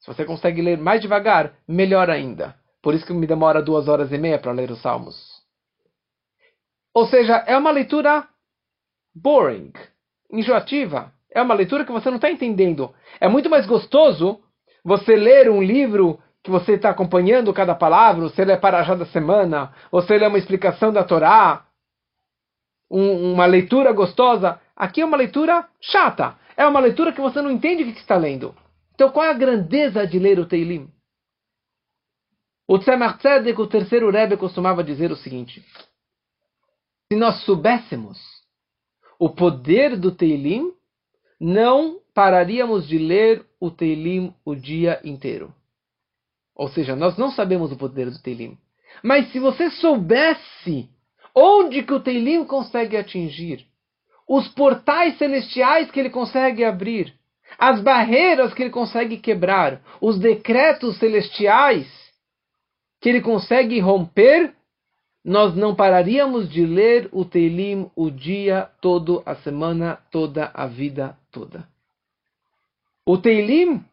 Se 0.00 0.06
você 0.06 0.24
consegue 0.24 0.62
ler 0.62 0.78
mais 0.78 1.00
devagar, 1.00 1.54
melhor 1.66 2.08
ainda. 2.10 2.54
Por 2.82 2.94
isso 2.94 3.06
que 3.06 3.12
me 3.12 3.26
demora 3.26 3.62
duas 3.62 3.88
horas 3.88 4.12
e 4.12 4.18
meia 4.18 4.38
para 4.38 4.52
ler 4.52 4.70
os 4.70 4.80
salmos. 4.80 5.16
Ou 6.94 7.06
seja, 7.06 7.36
é 7.46 7.56
uma 7.56 7.70
leitura 7.70 8.26
boring, 9.14 9.72
enjoativa. 10.30 11.12
É 11.30 11.42
uma 11.42 11.54
leitura 11.54 11.84
que 11.84 11.92
você 11.92 12.08
não 12.08 12.16
está 12.16 12.30
entendendo. 12.30 12.94
É 13.20 13.28
muito 13.28 13.50
mais 13.50 13.66
gostoso 13.66 14.40
você 14.84 15.16
ler 15.16 15.50
um 15.50 15.62
livro 15.62 16.20
que 16.42 16.50
você 16.50 16.72
está 16.72 16.90
acompanhando 16.90 17.52
cada 17.52 17.74
palavra, 17.74 18.22
você 18.22 18.44
lê 18.44 18.56
Parajá 18.56 18.94
da 18.94 19.06
semana, 19.06 19.72
você 19.90 20.16
lê 20.16 20.26
uma 20.26 20.38
explicação 20.38 20.92
da 20.92 21.04
Torá, 21.04 21.66
um, 22.90 23.34
uma 23.34 23.44
leitura 23.44 23.92
gostosa. 23.92 24.60
Aqui 24.74 25.00
é 25.00 25.04
uma 25.04 25.16
leitura 25.16 25.68
chata. 25.80 26.36
É 26.56 26.66
uma 26.66 26.80
leitura 26.80 27.12
que 27.12 27.20
você 27.20 27.42
não 27.42 27.50
entende 27.50 27.82
o 27.82 27.92
que 27.92 28.00
está 28.00 28.16
lendo. 28.16 28.54
Então 28.98 29.12
qual 29.12 29.26
é 29.26 29.30
a 29.30 29.34
grandeza 29.34 30.04
de 30.04 30.18
ler 30.18 30.40
o 30.40 30.46
Teilim? 30.46 30.90
O 32.66 32.80
Tzemach 32.80 33.18
Tzedek, 33.18 33.60
o 33.60 33.68
terceiro 33.68 34.10
Rebbe, 34.10 34.36
costumava 34.36 34.82
dizer 34.82 35.12
o 35.12 35.16
seguinte: 35.16 35.64
Se 37.06 37.16
nós 37.16 37.40
soubéssemos 37.44 38.18
o 39.16 39.30
poder 39.30 39.96
do 39.96 40.10
Teilim, 40.10 40.72
não 41.38 42.00
pararíamos 42.12 42.88
de 42.88 42.98
ler 42.98 43.46
o 43.60 43.70
Teilim 43.70 44.34
o 44.44 44.56
dia 44.56 45.00
inteiro. 45.04 45.54
Ou 46.52 46.68
seja, 46.68 46.96
nós 46.96 47.16
não 47.16 47.30
sabemos 47.30 47.70
o 47.70 47.76
poder 47.76 48.10
do 48.10 48.20
Teilim. 48.20 48.58
Mas 49.00 49.30
se 49.30 49.38
você 49.38 49.70
soubesse 49.70 50.90
onde 51.32 51.84
que 51.84 51.94
o 51.94 52.00
Teilim 52.00 52.44
consegue 52.44 52.96
atingir, 52.96 53.64
os 54.28 54.48
portais 54.48 55.16
celestiais 55.18 55.88
que 55.88 56.00
ele 56.00 56.10
consegue 56.10 56.64
abrir, 56.64 57.16
as 57.56 57.80
barreiras 57.80 58.52
que 58.52 58.62
ele 58.62 58.70
consegue 58.70 59.16
quebrar, 59.16 59.80
os 60.00 60.18
decretos 60.18 60.98
celestiais 60.98 61.86
que 63.00 63.08
ele 63.08 63.20
consegue 63.20 63.78
romper, 63.78 64.52
nós 65.24 65.54
não 65.54 65.74
pararíamos 65.74 66.48
de 66.48 66.64
ler 66.64 67.08
o 67.12 67.24
Teilim 67.24 67.90
o 67.94 68.10
dia 68.10 68.70
todo, 68.80 69.22
a 69.24 69.34
semana 69.36 69.98
toda, 70.10 70.50
a 70.52 70.66
vida 70.66 71.16
toda. 71.30 71.68
O 73.06 73.16
Teilim 73.16 73.84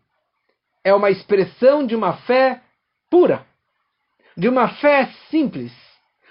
é 0.83 0.93
uma 0.93 1.09
expressão 1.09 1.85
de 1.85 1.95
uma 1.95 2.13
fé 2.13 2.61
pura, 3.09 3.45
de 4.37 4.49
uma 4.49 4.67
fé 4.75 5.09
simples, 5.29 5.71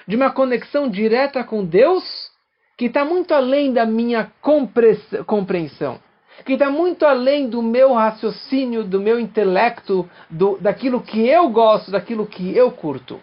de 0.06 0.16
uma 0.16 0.30
conexão 0.30 0.88
direta 0.88 1.42
com 1.42 1.64
Deus 1.64 2.32
que 2.76 2.86
está 2.86 3.04
muito 3.04 3.32
além 3.32 3.72
da 3.72 3.86
minha 3.86 4.32
compreensão, 5.26 6.00
que 6.44 6.54
está 6.54 6.70
muito 6.70 7.06
além 7.06 7.48
do 7.48 7.62
meu 7.62 7.92
raciocínio, 7.92 8.84
do 8.84 9.00
meu 9.00 9.18
intelecto, 9.20 10.08
do, 10.28 10.58
daquilo 10.58 11.00
que 11.00 11.26
eu 11.26 11.48
gosto, 11.48 11.90
daquilo 11.90 12.26
que 12.26 12.56
eu 12.56 12.70
curto. 12.70 13.20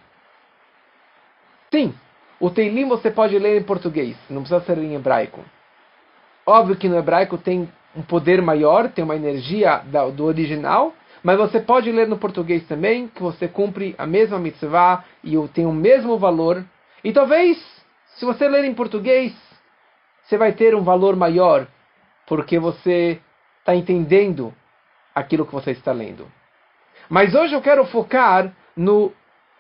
Sim, 1.72 1.94
o 2.40 2.50
Teilim 2.50 2.88
você 2.88 3.12
pode 3.12 3.38
ler 3.38 3.60
em 3.60 3.64
português, 3.64 4.18
não 4.30 4.42
precisa 4.42 4.62
ser 4.62 4.78
em 4.78 4.96
hebraico. 4.96 5.44
Óbvio 6.46 6.76
que 6.76 6.90
no 6.90 6.98
hebraico 6.98 7.38
tem 7.38 7.72
um 7.96 8.02
poder 8.02 8.42
maior, 8.42 8.90
tem 8.90 9.04
uma 9.04 9.16
energia 9.16 9.82
do 10.16 10.26
original, 10.26 10.94
mas 11.24 11.38
você 11.38 11.60
pode 11.60 11.92
ler 11.92 12.08
no 12.08 12.18
português 12.18 12.66
também, 12.68 13.08
que 13.08 13.22
você 13.22 13.48
cumpre 13.48 13.94
a 13.98 14.08
mesma 14.08 14.40
mitzvah 14.40 15.04
e 15.24 15.36
tem 15.50 15.66
o 15.66 15.72
mesmo 15.72 16.18
valor. 16.18 16.66
E 17.04 17.12
talvez, 17.12 17.58
se 18.16 18.26
você 18.26 18.48
ler 18.48 18.66
em 18.66 18.74
português, 18.74 19.34
você 20.24 20.38
vai 20.38 20.54
ter 20.54 20.74
um 20.74 20.84
valor 20.84 21.16
maior, 21.16 21.68
porque 22.32 22.58
você 22.58 23.20
está 23.60 23.76
entendendo 23.76 24.54
aquilo 25.14 25.46
que 25.46 25.52
você 25.52 25.72
está 25.72 25.92
lendo. 25.92 26.32
Mas 27.10 27.36
hoje 27.36 27.54
eu 27.54 27.62
quero 27.62 27.86
focar 27.86 28.56
no 28.74 29.12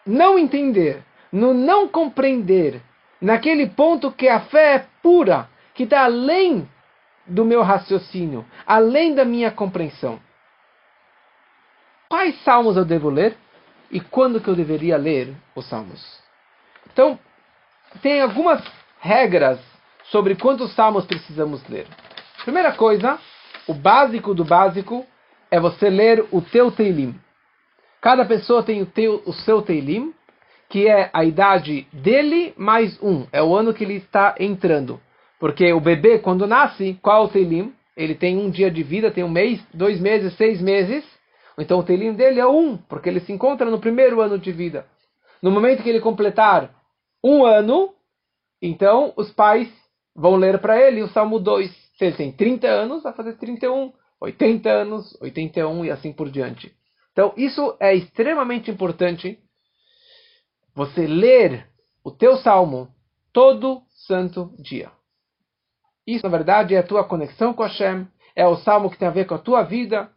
não 0.05 0.39
entender, 0.39 1.03
no 1.33 1.53
não 1.53 1.85
compreender, 1.85 2.81
naquele 3.19 3.67
ponto 3.67 4.09
que 4.09 4.29
a 4.29 4.39
fé 4.39 4.75
é 4.75 4.85
pura, 5.03 5.49
que 5.73 5.83
está 5.83 6.05
além 6.05 6.65
do 7.27 7.43
meu 7.43 7.61
raciocínio, 7.61 8.45
além 8.65 9.15
da 9.15 9.25
minha 9.25 9.51
compreensão. 9.51 10.17
Quais 12.07 12.41
salmos 12.41 12.77
eu 12.77 12.85
devo 12.85 13.09
ler 13.09 13.35
e 13.91 13.99
quando 13.99 14.39
que 14.39 14.47
eu 14.47 14.55
deveria 14.55 14.95
ler 14.95 15.35
os 15.53 15.67
salmos? 15.67 16.23
Então, 16.89 17.19
tem 18.01 18.21
algumas 18.21 18.63
regras 19.01 19.59
sobre 20.03 20.37
quantos 20.37 20.73
salmos 20.73 21.05
precisamos 21.05 21.67
ler. 21.67 21.85
Primeira 22.43 22.71
coisa, 22.71 23.19
o 23.67 23.73
básico 23.73 24.33
do 24.33 24.43
básico 24.43 25.05
é 25.51 25.59
você 25.59 25.91
ler 25.91 26.25
o 26.31 26.41
teu 26.41 26.71
Teilim. 26.71 27.13
Cada 28.01 28.25
pessoa 28.25 28.63
tem 28.63 28.81
o, 28.81 28.85
teu, 28.87 29.21
o 29.27 29.31
seu 29.31 29.61
Teilim, 29.61 30.11
que 30.67 30.87
é 30.87 31.11
a 31.13 31.23
idade 31.23 31.87
dele 31.93 32.51
mais 32.57 32.99
um. 32.99 33.27
É 33.31 33.43
o 33.43 33.55
ano 33.55 33.75
que 33.75 33.83
ele 33.83 33.97
está 33.97 34.33
entrando. 34.39 34.99
Porque 35.39 35.71
o 35.71 35.79
bebê, 35.79 36.17
quando 36.17 36.47
nasce, 36.47 36.97
qual 36.99 37.23
é 37.23 37.25
o 37.27 37.29
Teilim? 37.29 37.75
Ele 37.95 38.15
tem 38.15 38.35
um 38.35 38.49
dia 38.49 38.71
de 38.71 38.81
vida, 38.81 39.11
tem 39.11 39.23
um 39.23 39.29
mês, 39.29 39.63
dois 39.71 39.99
meses, 39.99 40.35
seis 40.35 40.59
meses. 40.59 41.05
Então 41.59 41.77
o 41.77 41.83
Teilim 41.83 42.13
dele 42.13 42.39
é 42.39 42.47
um, 42.47 42.75
porque 42.75 43.07
ele 43.07 43.19
se 43.19 43.31
encontra 43.31 43.69
no 43.69 43.79
primeiro 43.79 44.19
ano 44.19 44.39
de 44.39 44.51
vida. 44.51 44.87
No 45.43 45.51
momento 45.51 45.83
que 45.83 45.89
ele 45.89 45.99
completar 45.99 46.71
um 47.23 47.45
ano, 47.45 47.93
então 48.59 49.13
os 49.15 49.31
pais 49.31 49.71
vão 50.15 50.37
ler 50.37 50.57
para 50.57 50.81
ele 50.81 51.03
o 51.03 51.09
Salmo 51.09 51.39
2. 51.39 51.90
Ele 52.01 52.15
tem 52.15 52.31
30 52.31 52.67
anos, 52.67 53.03
vai 53.03 53.13
fazer 53.13 53.37
31, 53.37 53.93
80 54.19 54.69
anos, 54.69 55.17
81 55.21 55.85
e 55.85 55.91
assim 55.91 56.11
por 56.11 56.29
diante. 56.29 56.75
Então 57.11 57.33
isso 57.37 57.75
é 57.79 57.95
extremamente 57.95 58.71
importante. 58.71 59.39
Você 60.73 61.05
ler 61.05 61.67
o 62.03 62.11
teu 62.11 62.37
salmo 62.37 62.89
todo 63.31 63.83
santo 64.07 64.53
dia. 64.57 64.91
Isso, 66.05 66.25
na 66.25 66.31
verdade, 66.31 66.73
é 66.73 66.79
a 66.79 66.83
tua 66.83 67.03
conexão 67.03 67.53
com 67.53 67.63
Hashem, 67.63 68.07
é 68.35 68.47
o 68.47 68.57
salmo 68.57 68.89
que 68.89 68.97
tem 68.97 69.07
a 69.07 69.11
ver 69.11 69.25
com 69.25 69.35
a 69.35 69.39
tua 69.39 69.63
vida. 69.63 70.11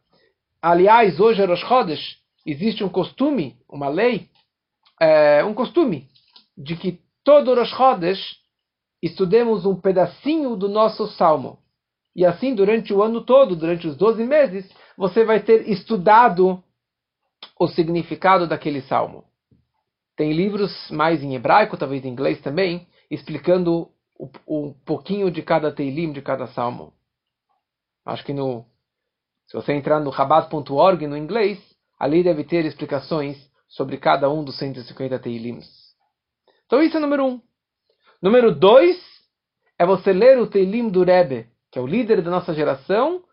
Aliás, 0.62 1.20
hoje 1.20 1.42
é 1.42 1.44
Rosh 1.44 1.61
Chodesh, 1.61 2.18
existe 2.47 2.83
um 2.83 2.88
costume, 2.88 3.57
uma 3.68 3.88
lei, 3.88 4.31
é, 5.01 5.44
um 5.44 5.53
costume, 5.53 6.09
de 6.57 6.77
que 6.77 7.01
todo 7.23 7.55
Rosh 7.55 7.70
Chodesh 7.70 8.38
estudemos 9.03 9.66
um 9.66 9.79
pedacinho 9.79 10.57
do 10.57 10.68
nosso 10.68 11.07
salmo. 11.09 11.59
E 12.14 12.24
assim, 12.24 12.55
durante 12.55 12.92
o 12.92 13.03
ano 13.03 13.22
todo, 13.22 13.57
durante 13.57 13.88
os 13.88 13.96
12 13.96 14.24
meses, 14.24 14.70
você 14.96 15.24
vai 15.24 15.40
ter 15.40 15.68
estudado 15.68 16.62
o 17.59 17.66
significado 17.66 18.46
daquele 18.46 18.83
salmo. 18.83 19.24
Tem 20.16 20.33
livros 20.33 20.90
mais 20.90 21.22
em 21.22 21.35
hebraico, 21.35 21.77
talvez 21.77 22.05
em 22.05 22.09
inglês 22.09 22.40
também, 22.40 22.87
explicando 23.11 23.90
um 24.46 24.72
pouquinho 24.85 25.31
de 25.31 25.42
cada 25.42 25.72
Teilim, 25.72 26.12
de 26.12 26.22
cada 26.22 26.46
salmo. 26.48 26.92
Acho 28.07 28.24
que 28.24 28.33
no, 28.33 28.64
se 29.46 29.55
você 29.55 29.72
entrar 29.72 29.98
no 29.98 30.11
rabat.org 30.11 31.07
no 31.07 31.16
inglês, 31.16 31.59
ali 31.98 32.22
deve 32.22 32.44
ter 32.44 32.64
explicações 32.64 33.37
sobre 33.66 33.96
cada 33.96 34.31
um 34.31 34.44
dos 34.44 34.57
150 34.59 35.18
Teilims. 35.18 35.66
Então 36.66 36.81
isso 36.81 36.96
é 36.96 37.00
número 37.00 37.24
um. 37.24 37.40
Número 38.22 38.55
dois 38.55 38.96
é 39.77 39.85
você 39.85 40.12
ler 40.12 40.38
o 40.38 40.46
Teilim 40.46 40.88
do 40.88 41.03
Rebbe 41.03 41.48
que 41.74 41.78
é 41.80 41.82
o 41.82 41.88
líder 41.88 42.22
da 42.22 42.30
nossa 42.30 42.54
geração, 42.54 43.24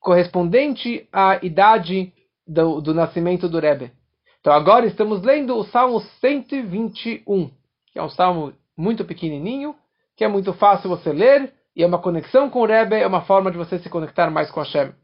correspondente 0.00 1.06
à 1.12 1.38
idade 1.44 2.10
do, 2.46 2.80
do 2.80 2.94
nascimento 2.94 3.46
do 3.46 3.58
Rebbe. 3.58 3.92
Então 4.40 4.54
agora 4.54 4.86
estamos 4.86 5.20
lendo 5.20 5.54
o 5.58 5.64
Salmo 5.64 6.00
121, 6.00 7.50
que 7.88 7.98
é 7.98 8.02
um 8.02 8.08
salmo 8.08 8.54
muito 8.74 9.04
pequenininho, 9.04 9.76
que 10.16 10.24
é 10.24 10.28
muito 10.28 10.54
fácil 10.54 10.88
você 10.88 11.12
ler, 11.12 11.52
e 11.76 11.82
é 11.82 11.86
uma 11.86 12.00
conexão 12.00 12.48
com 12.48 12.62
o 12.62 12.66
Rebbe, 12.66 12.96
é 12.96 13.06
uma 13.06 13.20
forma 13.20 13.50
de 13.50 13.58
você 13.58 13.78
se 13.78 13.90
conectar 13.90 14.30
mais 14.30 14.50
com 14.50 14.60
Hashem. 14.60 14.94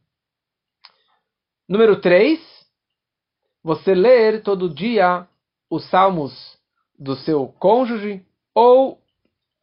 Número 1.68 2.00
3, 2.00 2.40
você 3.62 3.94
ler 3.94 4.42
todo 4.42 4.72
dia 4.72 5.28
os 5.68 5.84
salmos 5.90 6.32
do 6.98 7.14
seu 7.14 7.48
cônjuge 7.58 8.24
ou 8.54 8.98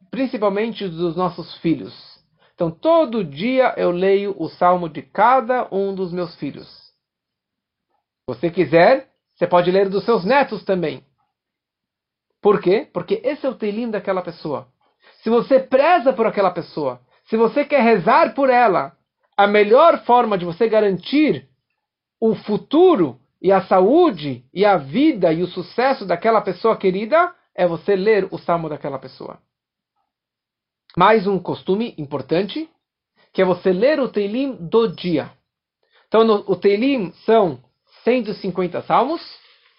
principalmente 0.08 0.88
dos 0.88 1.16
nossos 1.16 1.52
filhos. 1.56 2.15
Então, 2.56 2.70
todo 2.70 3.22
dia 3.22 3.74
eu 3.76 3.90
leio 3.90 4.34
o 4.38 4.48
salmo 4.48 4.88
de 4.88 5.02
cada 5.02 5.68
um 5.70 5.94
dos 5.94 6.10
meus 6.10 6.34
filhos. 6.36 6.66
Se 6.66 8.26
você 8.26 8.50
quiser, 8.50 9.10
você 9.34 9.46
pode 9.46 9.70
ler 9.70 9.90
dos 9.90 10.06
seus 10.06 10.24
netos 10.24 10.64
também. 10.64 11.04
Por 12.40 12.58
quê? 12.62 12.88
Porque 12.94 13.20
esse 13.22 13.44
é 13.44 13.50
o 13.50 13.54
telim 13.54 13.90
daquela 13.90 14.22
pessoa. 14.22 14.68
Se 15.22 15.28
você 15.28 15.60
preza 15.60 16.14
por 16.14 16.26
aquela 16.26 16.50
pessoa, 16.50 16.98
se 17.26 17.36
você 17.36 17.62
quer 17.62 17.82
rezar 17.82 18.34
por 18.34 18.48
ela, 18.48 18.96
a 19.36 19.46
melhor 19.46 20.02
forma 20.04 20.38
de 20.38 20.46
você 20.46 20.66
garantir 20.66 21.46
o 22.18 22.34
futuro 22.34 23.20
e 23.42 23.52
a 23.52 23.66
saúde 23.66 24.46
e 24.54 24.64
a 24.64 24.78
vida 24.78 25.30
e 25.30 25.42
o 25.42 25.46
sucesso 25.46 26.06
daquela 26.06 26.40
pessoa 26.40 26.74
querida 26.74 27.34
é 27.54 27.66
você 27.66 27.94
ler 27.94 28.26
o 28.30 28.38
salmo 28.38 28.66
daquela 28.66 28.98
pessoa. 28.98 29.38
Mais 30.98 31.26
um 31.26 31.38
costume 31.38 31.94
importante, 31.98 32.70
que 33.30 33.42
é 33.42 33.44
você 33.44 33.70
ler 33.70 34.00
o 34.00 34.08
Teilim 34.08 34.52
do 34.52 34.88
dia. 34.88 35.30
Então, 36.08 36.24
no, 36.24 36.36
o 36.46 36.56
Teilim 36.56 37.12
são 37.26 37.58
150 38.02 38.80
salmos. 38.80 39.20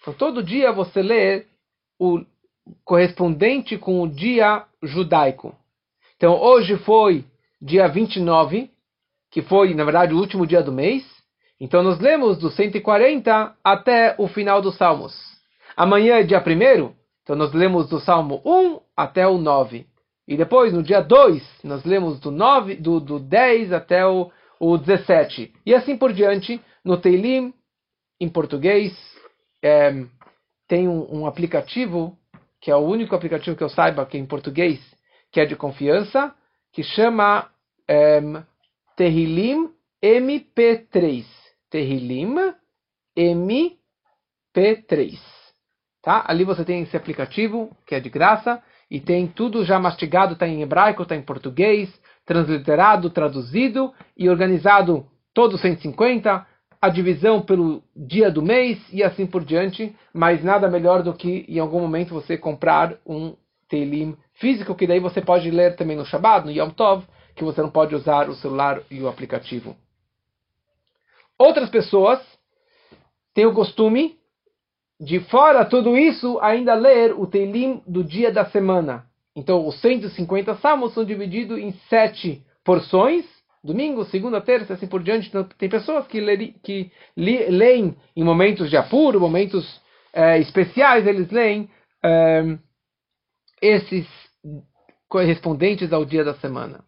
Então, 0.00 0.14
todo 0.14 0.44
dia 0.44 0.70
você 0.70 1.02
lê 1.02 1.44
o 1.98 2.24
correspondente 2.84 3.76
com 3.76 4.00
o 4.00 4.08
dia 4.08 4.64
judaico. 4.80 5.52
Então, 6.16 6.40
hoje 6.40 6.76
foi 6.76 7.24
dia 7.60 7.88
29, 7.88 8.70
que 9.28 9.42
foi, 9.42 9.74
na 9.74 9.82
verdade, 9.82 10.14
o 10.14 10.18
último 10.18 10.46
dia 10.46 10.62
do 10.62 10.70
mês. 10.70 11.04
Então, 11.58 11.82
nós 11.82 11.98
lemos 11.98 12.38
do 12.38 12.48
140 12.48 13.56
até 13.64 14.14
o 14.18 14.28
final 14.28 14.62
dos 14.62 14.76
salmos. 14.76 15.12
Amanhã 15.76 16.18
é 16.18 16.22
dia 16.22 16.38
1 16.38 16.96
então 17.24 17.36
nós 17.36 17.52
lemos 17.52 17.88
do 17.88 18.00
salmo 18.00 18.40
1 18.44 18.80
até 18.96 19.26
o 19.26 19.36
9. 19.36 19.84
E 20.28 20.36
depois, 20.36 20.72
no 20.74 20.82
dia 20.82 21.00
2, 21.00 21.64
nós 21.64 21.82
lemos 21.84 22.20
do, 22.20 22.30
9, 22.30 22.76
do, 22.76 23.00
do 23.00 23.18
10 23.18 23.72
até 23.72 24.06
o, 24.06 24.30
o 24.60 24.76
17. 24.76 25.54
E 25.64 25.74
assim 25.74 25.96
por 25.96 26.12
diante, 26.12 26.60
no 26.84 26.98
Teilim, 26.98 27.54
em 28.20 28.28
português, 28.28 28.92
é, 29.64 30.04
tem 30.68 30.86
um, 30.86 31.20
um, 31.20 31.26
aplicativo, 31.26 32.14
que 32.60 32.70
é 32.70 32.76
o 32.76 32.80
único 32.80 33.14
aplicativo 33.14 33.56
que 33.56 33.64
eu 33.64 33.70
saiba 33.70 34.04
que 34.04 34.18
é 34.18 34.20
em 34.20 34.26
português, 34.26 34.78
que 35.32 35.40
é 35.40 35.46
de 35.46 35.56
confiança, 35.56 36.34
que 36.72 36.82
chama 36.82 37.50
é, 37.88 38.20
Terrilim 38.96 39.72
MP3. 40.04 41.24
Terrilim 41.70 42.34
MP3. 43.16 45.18
Tá? 46.02 46.22
Ali 46.26 46.44
você 46.44 46.66
tem 46.66 46.82
esse 46.82 46.98
aplicativo, 46.98 47.74
que 47.86 47.94
é 47.94 48.00
de 48.00 48.10
graça, 48.10 48.62
e 48.90 49.00
tem 49.00 49.26
tudo 49.26 49.64
já 49.64 49.78
mastigado, 49.78 50.32
está 50.32 50.46
em 50.46 50.62
hebraico, 50.62 51.02
está 51.02 51.14
em 51.14 51.22
português, 51.22 51.88
transliterado, 52.24 53.10
traduzido 53.10 53.92
e 54.16 54.28
organizado 54.28 55.06
todos 55.34 55.60
150, 55.60 56.46
a 56.80 56.88
divisão 56.88 57.42
pelo 57.42 57.82
dia 57.94 58.30
do 58.30 58.42
mês 58.42 58.78
e 58.92 59.02
assim 59.02 59.26
por 59.26 59.44
diante, 59.44 59.94
mas 60.12 60.42
nada 60.42 60.68
melhor 60.68 61.02
do 61.02 61.12
que 61.12 61.44
em 61.48 61.58
algum 61.58 61.80
momento 61.80 62.14
você 62.14 62.36
comprar 62.36 62.96
um 63.06 63.34
Teilim 63.68 64.16
físico, 64.34 64.74
que 64.74 64.86
daí 64.86 65.00
você 65.00 65.20
pode 65.20 65.50
ler 65.50 65.76
também 65.76 65.96
no 65.96 66.04
Shabbat, 66.04 66.46
no 66.46 66.52
Yom 66.52 66.70
Tov, 66.70 67.04
que 67.34 67.44
você 67.44 67.60
não 67.60 67.70
pode 67.70 67.94
usar 67.94 68.28
o 68.28 68.34
celular 68.34 68.80
e 68.90 69.00
o 69.00 69.08
aplicativo. 69.08 69.76
Outras 71.38 71.68
pessoas 71.68 72.20
têm 73.34 73.46
o 73.46 73.54
costume 73.54 74.17
de 75.00 75.20
fora 75.20 75.64
tudo 75.64 75.96
isso, 75.96 76.38
ainda 76.40 76.74
ler 76.74 77.12
o 77.12 77.26
Teilim 77.26 77.82
do 77.86 78.02
dia 78.02 78.32
da 78.32 78.44
semana. 78.46 79.06
Então, 79.36 79.66
os 79.66 79.80
150 79.80 80.56
salmos 80.56 80.92
são 80.94 81.04
divididos 81.04 81.58
em 81.58 81.72
sete 81.88 82.44
porções, 82.64 83.24
domingo, 83.62 84.04
segunda, 84.06 84.40
terça, 84.40 84.74
assim 84.74 84.88
por 84.88 85.02
diante. 85.02 85.28
Então, 85.28 85.44
tem 85.44 85.68
pessoas 85.68 86.06
que, 86.08 86.20
que 86.62 86.90
leem 87.16 87.96
em 88.16 88.24
momentos 88.24 88.68
de 88.68 88.76
apuro, 88.76 89.20
momentos 89.20 89.80
é, 90.12 90.38
especiais, 90.40 91.06
eles 91.06 91.30
leem 91.30 91.70
é, 92.04 92.58
esses 93.62 94.06
correspondentes 95.08 95.92
ao 95.92 96.04
dia 96.04 96.24
da 96.24 96.34
semana. 96.34 96.84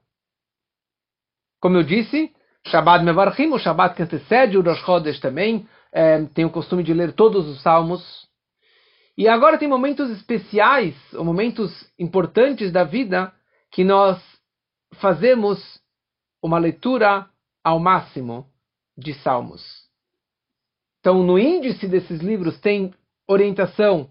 Como 1.60 1.76
eu 1.76 1.82
disse, 1.84 2.32
Shabbat 2.66 3.04
Mevarchim, 3.04 3.48
o 3.48 3.58
Shabbat 3.58 3.94
que 3.94 4.02
antecede 4.02 4.58
o 4.58 4.62
Rosh 4.62 4.80
Chodesh 4.80 5.20
também, 5.20 5.68
é, 5.92 6.24
tem 6.26 6.44
o 6.44 6.50
costume 6.50 6.82
de 6.82 6.94
ler 6.94 7.12
todos 7.12 7.48
os 7.48 7.62
salmos. 7.62 8.28
E 9.16 9.28
agora 9.28 9.58
tem 9.58 9.68
momentos 9.68 10.10
especiais, 10.10 10.94
ou 11.12 11.24
momentos 11.24 11.70
importantes 11.98 12.72
da 12.72 12.84
vida, 12.84 13.32
que 13.70 13.84
nós 13.84 14.20
fazemos 14.94 15.80
uma 16.42 16.58
leitura 16.58 17.28
ao 17.62 17.78
máximo 17.78 18.46
de 18.96 19.14
salmos. 19.14 19.62
Então, 21.00 21.22
no 21.22 21.38
índice 21.38 21.86
desses 21.86 22.20
livros 22.20 22.58
tem 22.60 22.92
orientação, 23.26 24.10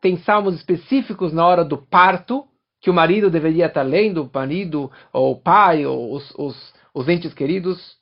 tem 0.00 0.18
salmos 0.18 0.54
específicos 0.56 1.32
na 1.32 1.46
hora 1.46 1.64
do 1.64 1.78
parto, 1.78 2.46
que 2.80 2.90
o 2.90 2.94
marido 2.94 3.30
deveria 3.30 3.66
estar 3.66 3.82
lendo, 3.82 4.22
o 4.22 4.30
marido, 4.32 4.90
ou 5.12 5.32
o 5.32 5.40
pai, 5.40 5.86
ou 5.86 6.14
os, 6.14 6.30
os, 6.38 6.74
os 6.94 7.08
entes 7.08 7.32
queridos. 7.32 7.96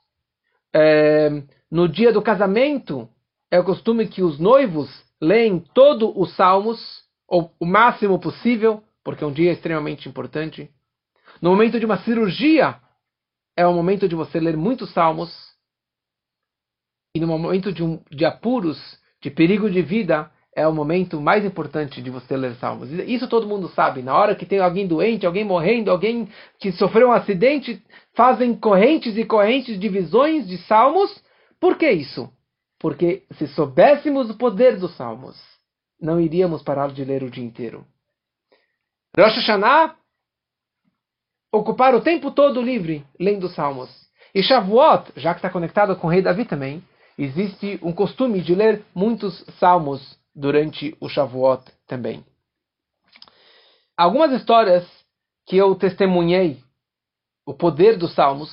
É, 0.74 1.42
no 1.74 1.88
dia 1.88 2.12
do 2.12 2.22
casamento, 2.22 3.08
é 3.50 3.58
o 3.58 3.64
costume 3.64 4.06
que 4.06 4.22
os 4.22 4.38
noivos 4.38 4.88
leem 5.20 5.58
todos 5.74 6.12
os 6.14 6.32
salmos, 6.36 6.78
ou 7.26 7.52
o 7.58 7.66
máximo 7.66 8.16
possível, 8.20 8.80
porque 9.02 9.24
é 9.24 9.26
um 9.26 9.32
dia 9.32 9.50
extremamente 9.50 10.08
importante. 10.08 10.70
No 11.42 11.50
momento 11.50 11.80
de 11.80 11.84
uma 11.84 11.98
cirurgia, 11.98 12.76
é 13.56 13.66
o 13.66 13.72
momento 13.72 14.08
de 14.08 14.14
você 14.14 14.38
ler 14.38 14.56
muitos 14.56 14.92
salmos. 14.92 15.36
E 17.12 17.18
no 17.18 17.26
momento 17.26 17.72
de, 17.72 17.82
um, 17.82 18.00
de 18.08 18.24
apuros, 18.24 18.78
de 19.20 19.28
perigo 19.28 19.68
de 19.68 19.82
vida, 19.82 20.30
é 20.54 20.68
o 20.68 20.72
momento 20.72 21.20
mais 21.20 21.44
importante 21.44 22.00
de 22.00 22.08
você 22.08 22.36
ler 22.36 22.54
salmos. 22.54 22.88
Isso 22.92 23.26
todo 23.26 23.48
mundo 23.48 23.68
sabe. 23.70 24.00
Na 24.00 24.16
hora 24.16 24.36
que 24.36 24.46
tem 24.46 24.60
alguém 24.60 24.86
doente, 24.86 25.26
alguém 25.26 25.42
morrendo, 25.42 25.90
alguém 25.90 26.28
que 26.60 26.70
sofreu 26.70 27.08
um 27.08 27.12
acidente, 27.12 27.82
fazem 28.14 28.54
correntes 28.54 29.16
e 29.16 29.24
correntes 29.24 29.76
de 29.76 29.88
visões 29.88 30.46
de 30.46 30.56
salmos 30.58 31.24
por 31.64 31.78
que 31.78 31.90
isso? 31.90 32.30
Porque 32.78 33.24
se 33.38 33.48
soubéssemos 33.48 34.28
o 34.28 34.36
poder 34.36 34.78
dos 34.78 34.94
salmos, 34.98 35.34
não 35.98 36.20
iríamos 36.20 36.62
parar 36.62 36.92
de 36.92 37.02
ler 37.02 37.22
o 37.22 37.30
dia 37.30 37.42
inteiro. 37.42 37.86
Rosh 39.16 39.36
Hashanah, 39.36 39.96
ocupar 41.50 41.94
o 41.94 42.02
tempo 42.02 42.30
todo 42.30 42.60
livre 42.60 43.02
lendo 43.18 43.48
salmos. 43.48 43.88
E 44.34 44.42
Shavuot, 44.42 45.10
já 45.16 45.32
que 45.32 45.38
está 45.38 45.48
conectado 45.48 45.96
com 45.96 46.06
o 46.06 46.10
rei 46.10 46.20
Davi 46.20 46.44
também, 46.44 46.86
existe 47.16 47.78
um 47.82 47.94
costume 47.94 48.42
de 48.42 48.54
ler 48.54 48.84
muitos 48.94 49.42
salmos 49.58 50.18
durante 50.34 50.94
o 51.00 51.08
Shavuot 51.08 51.64
também. 51.86 52.22
Algumas 53.96 54.32
histórias 54.32 54.86
que 55.46 55.56
eu 55.56 55.74
testemunhei 55.76 56.62
o 57.46 57.54
poder 57.54 57.96
dos 57.96 58.14
salmos. 58.14 58.50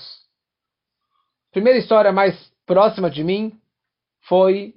Primeira 1.52 1.78
história 1.78 2.14
mais 2.14 2.51
próxima 2.66 3.10
de 3.10 3.24
mim 3.24 3.60
foi 4.28 4.74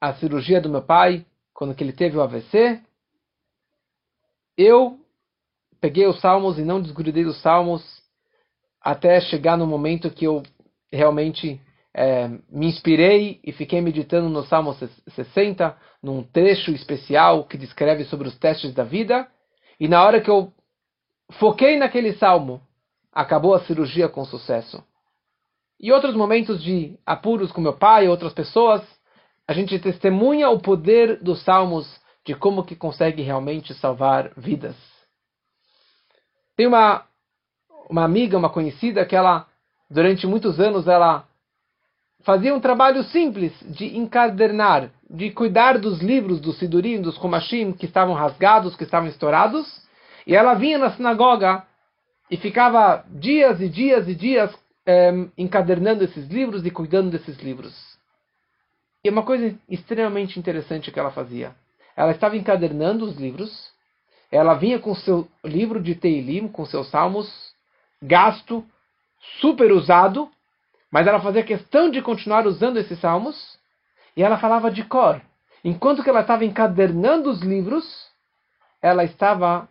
a 0.00 0.14
cirurgia 0.14 0.60
do 0.60 0.68
meu 0.68 0.82
pai, 0.82 1.24
quando 1.52 1.74
ele 1.80 1.92
teve 1.92 2.16
o 2.16 2.22
AVC. 2.22 2.80
Eu 4.56 5.00
peguei 5.80 6.06
os 6.06 6.20
salmos 6.20 6.58
e 6.58 6.62
não 6.62 6.80
desgrudei 6.80 7.24
dos 7.24 7.40
salmos 7.40 7.82
até 8.80 9.20
chegar 9.20 9.56
no 9.56 9.66
momento 9.66 10.10
que 10.10 10.26
eu 10.26 10.42
realmente 10.92 11.60
é, 11.94 12.28
me 12.50 12.66
inspirei 12.66 13.40
e 13.42 13.52
fiquei 13.52 13.80
meditando 13.80 14.28
no 14.28 14.44
Salmo 14.44 14.74
60, 15.14 15.76
num 16.02 16.22
trecho 16.22 16.70
especial 16.72 17.44
que 17.44 17.56
descreve 17.56 18.04
sobre 18.04 18.28
os 18.28 18.38
testes 18.38 18.74
da 18.74 18.84
vida. 18.84 19.26
E 19.80 19.88
na 19.88 20.04
hora 20.04 20.20
que 20.20 20.30
eu 20.30 20.52
foquei 21.38 21.78
naquele 21.78 22.12
salmo, 22.14 22.60
acabou 23.12 23.54
a 23.54 23.64
cirurgia 23.64 24.08
com 24.08 24.24
sucesso 24.24 24.84
e 25.84 25.92
outros 25.92 26.14
momentos 26.14 26.64
de 26.64 26.98
apuros 27.04 27.52
com 27.52 27.60
meu 27.60 27.74
pai 27.74 28.06
e 28.06 28.08
outras 28.08 28.32
pessoas, 28.32 28.80
a 29.46 29.52
gente 29.52 29.78
testemunha 29.78 30.48
o 30.48 30.58
poder 30.58 31.22
dos 31.22 31.42
salmos 31.44 32.00
de 32.24 32.34
como 32.34 32.64
que 32.64 32.74
consegue 32.74 33.20
realmente 33.20 33.74
salvar 33.74 34.32
vidas. 34.34 34.74
Tem 36.56 36.66
uma 36.66 37.04
uma 37.90 38.02
amiga, 38.02 38.38
uma 38.38 38.48
conhecida, 38.48 39.04
que 39.04 39.14
ela, 39.14 39.46
durante 39.90 40.26
muitos 40.26 40.58
anos, 40.58 40.88
ela 40.88 41.26
fazia 42.22 42.54
um 42.54 42.60
trabalho 42.60 43.02
simples 43.04 43.52
de 43.68 43.98
encadernar, 43.98 44.88
de 45.10 45.32
cuidar 45.32 45.76
dos 45.76 46.00
livros, 46.00 46.40
dos 46.40 46.58
sidurim, 46.58 47.02
dos 47.02 47.18
komashim, 47.18 47.72
que 47.74 47.84
estavam 47.84 48.14
rasgados, 48.14 48.74
que 48.74 48.84
estavam 48.84 49.10
estourados, 49.10 49.86
e 50.26 50.34
ela 50.34 50.54
vinha 50.54 50.78
na 50.78 50.92
sinagoga 50.92 51.62
e 52.30 52.38
ficava 52.38 53.04
dias 53.10 53.60
e 53.60 53.68
dias 53.68 54.08
e 54.08 54.14
dias 54.14 54.63
é, 54.86 55.10
encadernando 55.36 56.04
esses 56.04 56.28
livros 56.28 56.64
e 56.64 56.70
cuidando 56.70 57.10
desses 57.10 57.38
livros. 57.38 57.74
E 59.02 59.10
uma 59.10 59.22
coisa 59.22 59.54
extremamente 59.68 60.38
interessante 60.38 60.90
que 60.90 60.98
ela 60.98 61.10
fazia. 61.10 61.54
Ela 61.96 62.12
estava 62.12 62.36
encadernando 62.36 63.04
os 63.04 63.16
livros, 63.16 63.72
ela 64.30 64.54
vinha 64.54 64.78
com 64.78 64.94
seu 64.94 65.28
livro 65.44 65.80
de 65.80 65.94
Teilim, 65.94 66.48
com 66.48 66.64
seus 66.64 66.88
salmos, 66.88 67.54
gasto, 68.02 68.64
super 69.40 69.70
usado, 69.72 70.30
mas 70.90 71.06
ela 71.06 71.20
fazia 71.20 71.42
questão 71.42 71.90
de 71.90 72.02
continuar 72.02 72.46
usando 72.46 72.78
esses 72.78 72.98
salmos, 72.98 73.58
e 74.16 74.22
ela 74.22 74.38
falava 74.38 74.70
de 74.70 74.84
cor. 74.84 75.20
Enquanto 75.62 76.02
que 76.02 76.10
ela 76.10 76.20
estava 76.20 76.44
encadernando 76.44 77.30
os 77.30 77.40
livros, 77.40 77.84
ela 78.82 79.04
estava 79.04 79.68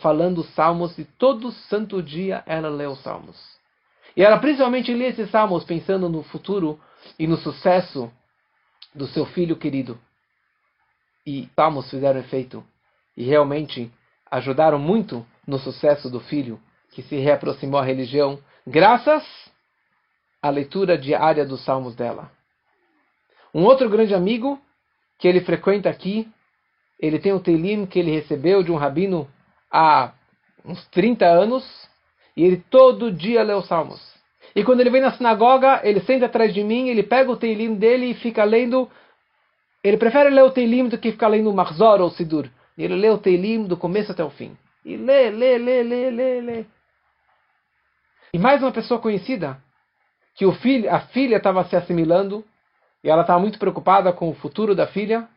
falando 0.00 0.38
os 0.38 0.48
salmos 0.54 0.98
e 0.98 1.04
todo 1.04 1.52
santo 1.52 2.02
dia 2.02 2.42
ela 2.46 2.68
lê 2.68 2.86
os 2.86 3.00
salmos. 3.02 3.53
E 4.16 4.22
ela 4.22 4.38
principalmente 4.38 4.92
lia 4.92 5.08
esses 5.08 5.30
salmos 5.30 5.64
pensando 5.64 6.08
no 6.08 6.22
futuro 6.22 6.80
e 7.18 7.26
no 7.26 7.36
sucesso 7.36 8.10
do 8.94 9.06
seu 9.06 9.26
filho 9.26 9.56
querido. 9.56 9.98
E 11.26 11.48
salmos 11.54 11.90
fizeram 11.90 12.20
efeito 12.20 12.64
e 13.16 13.24
realmente 13.24 13.90
ajudaram 14.30 14.78
muito 14.78 15.26
no 15.46 15.58
sucesso 15.58 16.10
do 16.10 16.20
filho 16.20 16.60
que 16.90 17.02
se 17.02 17.16
reaproximou 17.16 17.80
à 17.80 17.84
religião, 17.84 18.38
graças 18.66 19.24
à 20.40 20.48
leitura 20.48 20.96
diária 20.96 21.44
dos 21.44 21.64
salmos 21.64 21.94
dela. 21.94 22.30
Um 23.52 23.64
outro 23.64 23.88
grande 23.88 24.14
amigo 24.14 24.60
que 25.18 25.26
ele 25.26 25.40
frequenta 25.40 25.88
aqui, 25.88 26.28
ele 26.98 27.18
tem 27.18 27.32
o 27.32 27.40
Telim 27.40 27.86
que 27.86 27.98
ele 27.98 28.12
recebeu 28.12 28.62
de 28.62 28.70
um 28.70 28.76
rabino 28.76 29.28
há 29.70 30.12
uns 30.64 30.84
30 30.88 31.26
anos, 31.26 31.64
e 32.36 32.44
ele 32.44 32.62
todo 32.70 33.12
dia 33.12 33.42
lê 33.42 33.54
os 33.54 33.66
salmos. 33.66 34.00
E 34.54 34.62
quando 34.62 34.80
ele 34.80 34.90
vem 34.90 35.00
na 35.00 35.12
sinagoga, 35.12 35.80
ele 35.82 36.00
senta 36.00 36.26
atrás 36.26 36.54
de 36.54 36.62
mim, 36.62 36.88
ele 36.88 37.02
pega 37.02 37.30
o 37.30 37.36
Teilim 37.36 37.74
dele 37.74 38.06
e 38.06 38.14
fica 38.14 38.44
lendo. 38.44 38.88
Ele 39.82 39.96
prefere 39.96 40.30
ler 40.30 40.42
o 40.42 40.50
Teilim 40.50 40.88
do 40.88 40.98
que 40.98 41.12
ficar 41.12 41.28
lendo 41.28 41.50
o 41.50 41.54
Marzor 41.54 42.00
ou 42.00 42.08
o 42.08 42.10
Sidur. 42.10 42.48
Ele 42.76 42.94
lê 42.94 43.10
o 43.10 43.18
Teilim 43.18 43.64
do 43.64 43.76
começo 43.76 44.12
até 44.12 44.24
o 44.24 44.30
fim. 44.30 44.56
E 44.84 44.96
lê, 44.96 45.30
lê, 45.30 45.58
lê, 45.58 45.82
lê, 45.82 46.10
lê, 46.10 46.40
lê. 46.40 46.64
E 48.32 48.38
mais 48.38 48.62
uma 48.62 48.72
pessoa 48.72 49.00
conhecida, 49.00 49.58
que 50.34 50.44
o 50.44 50.52
filho, 50.52 50.92
a 50.92 51.00
filha 51.00 51.36
estava 51.36 51.64
se 51.64 51.76
assimilando, 51.76 52.44
e 53.02 53.08
ela 53.08 53.22
estava 53.22 53.38
muito 53.38 53.58
preocupada 53.58 54.12
com 54.12 54.28
o 54.28 54.34
futuro 54.34 54.74
da 54.74 54.86
filha, 54.86 55.28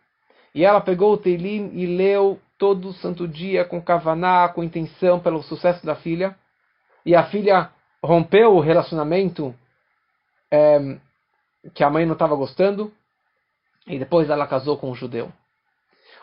e 0.53 0.65
ela 0.65 0.81
pegou 0.81 1.13
o 1.13 1.17
Teilim 1.17 1.69
e 1.73 1.85
leu 1.85 2.39
todo 2.57 2.93
santo 2.93 3.27
dia 3.27 3.63
com 3.63 3.81
kavaná, 3.81 4.49
com 4.49 4.63
intenção 4.63 5.19
pelo 5.19 5.43
sucesso 5.43 5.85
da 5.85 5.95
filha. 5.95 6.35
E 7.07 7.15
a 7.15 7.23
filha 7.23 7.69
rompeu 8.03 8.53
o 8.53 8.59
relacionamento 8.59 9.55
é, 10.51 10.97
que 11.73 11.81
a 11.81 11.89
mãe 11.89 12.05
não 12.05 12.11
estava 12.11 12.35
gostando, 12.35 12.91
e 13.87 13.97
depois 13.97 14.29
ela 14.29 14.45
casou 14.45 14.77
com 14.77 14.91
um 14.91 14.95
judeu. 14.95 15.31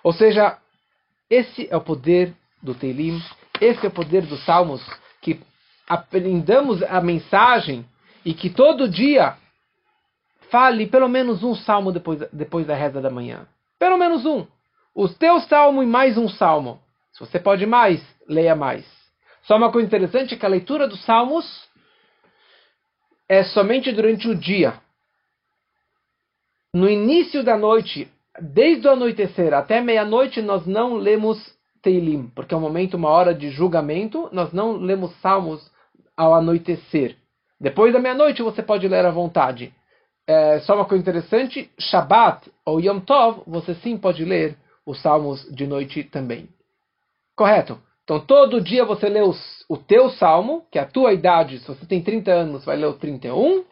Ou 0.03 0.13
seja, 0.13 0.59
esse 1.31 1.67
é 1.71 1.75
o 1.75 1.81
poder 1.81 2.35
do 2.63 2.75
Teilim, 2.75 3.19
esse 3.63 3.87
é 3.87 3.89
o 3.89 3.93
poder 3.93 4.27
dos 4.27 4.45
Salmos, 4.45 4.87
que 5.23 5.41
aprendamos 5.89 6.83
a 6.83 7.01
mensagem 7.01 7.89
e 8.23 8.35
que 8.35 8.51
todo 8.51 8.87
dia 8.87 9.39
fale 10.51 10.87
pelo 10.87 11.09
menos 11.09 11.43
um 11.43 11.55
salmo 11.55 11.93
depois, 11.93 12.21
depois 12.31 12.67
da 12.67 12.75
reza 12.75 13.01
da 13.01 13.09
manhã. 13.09 13.49
Pelo 13.79 13.97
menos 13.97 14.27
um. 14.27 14.47
O 14.95 15.09
teu 15.09 15.41
salmo 15.41 15.83
e 15.83 15.87
mais 15.87 16.19
um 16.19 16.29
salmo. 16.29 16.79
Se 17.11 17.21
você 17.21 17.41
pode 17.41 17.65
mais, 17.65 18.05
leia 18.29 18.55
mais. 18.55 19.04
Só 19.45 19.57
uma 19.57 19.71
coisa 19.71 19.87
interessante 19.87 20.35
é 20.35 20.37
que 20.37 20.47
a 20.47 20.49
leitura 20.49 20.89
dos 20.89 21.05
salmos 21.05 21.45
é 23.29 23.43
somente 23.45 23.93
durante 23.93 24.29
o 24.29 24.35
dia. 24.35 24.75
No 26.73 26.89
início 26.89 27.45
da 27.45 27.57
noite, 27.57 28.11
desde 28.41 28.87
o 28.89 28.91
anoitecer 28.91 29.55
até 29.55 29.81
meia-noite, 29.81 30.43
nós 30.43 30.67
não 30.67 30.97
lemos 30.97 31.39
Teilim, 31.83 32.29
porque 32.35 32.55
é 32.55 32.57
um 32.57 32.61
momento, 32.61 32.97
uma 32.97 33.11
hora 33.11 33.35
de 33.35 33.51
julgamento, 33.51 34.29
nós 34.33 34.53
não 34.53 34.79
lemos 34.79 35.15
salmos 35.21 35.71
ao 36.17 36.35
anoitecer. 36.35 37.17
Depois 37.61 37.93
da 37.93 38.01
meia-noite 38.01 38.43
você 38.43 38.63
pode 38.63 38.89
ler 38.89 39.05
à 39.05 39.11
vontade. 39.11 39.73
É, 40.27 40.61
só 40.61 40.75
uma 40.75 40.87
coisa 40.87 41.03
interessante, 41.03 41.71
Shabbat 41.79 42.51
ou 42.65 42.81
Yom 42.81 43.01
Tov, 43.01 43.43
você 43.47 43.75
sim 43.75 43.99
pode 43.99 44.25
ler 44.25 44.57
os 44.87 45.01
salmos 45.03 45.45
de 45.55 45.67
noite 45.67 46.03
também. 46.03 46.49
Correto? 47.37 47.79
Então 48.05 48.21
todo 48.21 48.61
dia 48.61 48.85
você 48.85 49.09
lê 49.09 49.23
os, 49.23 49.65
o 49.69 49.79
teu 49.79 50.11
salmo, 50.11 50.67
que 50.71 50.79
é 50.79 50.83
a 50.83 50.87
tua 50.87 51.13
idade, 51.13 51.59
se 51.59 51.67
você 51.67 51.87
tem 51.87 52.03
30 52.03 52.31
anos, 52.31 52.65
vai 52.65 52.77
ler 52.77 52.87
o 52.87 52.95
31, 52.95 53.65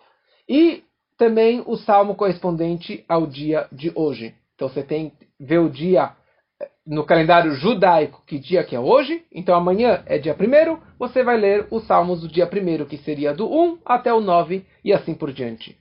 e 0.48 0.82
também 1.18 1.62
o 1.66 1.76
salmo 1.76 2.14
correspondente 2.14 3.04
ao 3.06 3.26
dia 3.26 3.68
de 3.70 3.92
hoje. 3.94 4.34
Então 4.54 4.68
você 4.68 4.82
tem 4.82 5.12
ver 5.38 5.58
o 5.58 5.68
dia 5.68 6.12
eh, 6.60 6.70
no 6.86 7.04
calendário 7.04 7.52
judaico, 7.54 8.22
que 8.26 8.38
dia 8.38 8.64
que 8.64 8.74
é 8.74 8.80
hoje. 8.80 9.22
Então 9.30 9.54
amanhã 9.54 10.02
é 10.06 10.18
dia 10.18 10.34
1 10.34 10.78
você 10.98 11.22
vai 11.22 11.36
ler 11.36 11.66
os 11.70 11.86
salmos 11.86 12.22
do 12.22 12.28
dia 12.28 12.48
1 12.48 12.86
que 12.86 12.96
seria 12.98 13.34
do 13.34 13.46
1 13.52 13.80
até 13.84 14.12
o 14.12 14.20
9 14.20 14.64
e 14.82 14.92
assim 14.92 15.14
por 15.14 15.30
diante. 15.30 15.76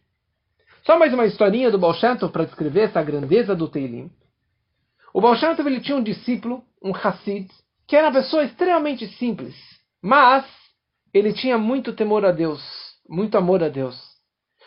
Só 0.83 0.99
mais 0.99 1.13
uma 1.13 1.25
historinha 1.25 1.71
do 1.71 1.79
Baal 1.79 1.93
para 2.33 2.45
descrever 2.45 2.81
essa 2.81 3.01
grandeza 3.01 3.55
do 3.55 3.67
Teilim. 3.67 4.11
O 5.13 5.21
Baal 5.21 5.35
ele 5.59 5.79
tinha 5.79 5.97
um 5.97 6.03
discípulo, 6.03 6.63
um 6.83 6.93
Hassid, 6.93 7.47
que 7.91 7.95
era 7.97 8.07
uma 8.07 8.13
pessoa 8.13 8.45
extremamente 8.45 9.05
simples, 9.17 9.53
mas 10.01 10.45
ele 11.13 11.33
tinha 11.33 11.57
muito 11.57 11.91
temor 11.91 12.23
a 12.23 12.31
Deus, 12.31 12.61
muito 13.05 13.37
amor 13.37 13.61
a 13.61 13.67
Deus. 13.67 14.01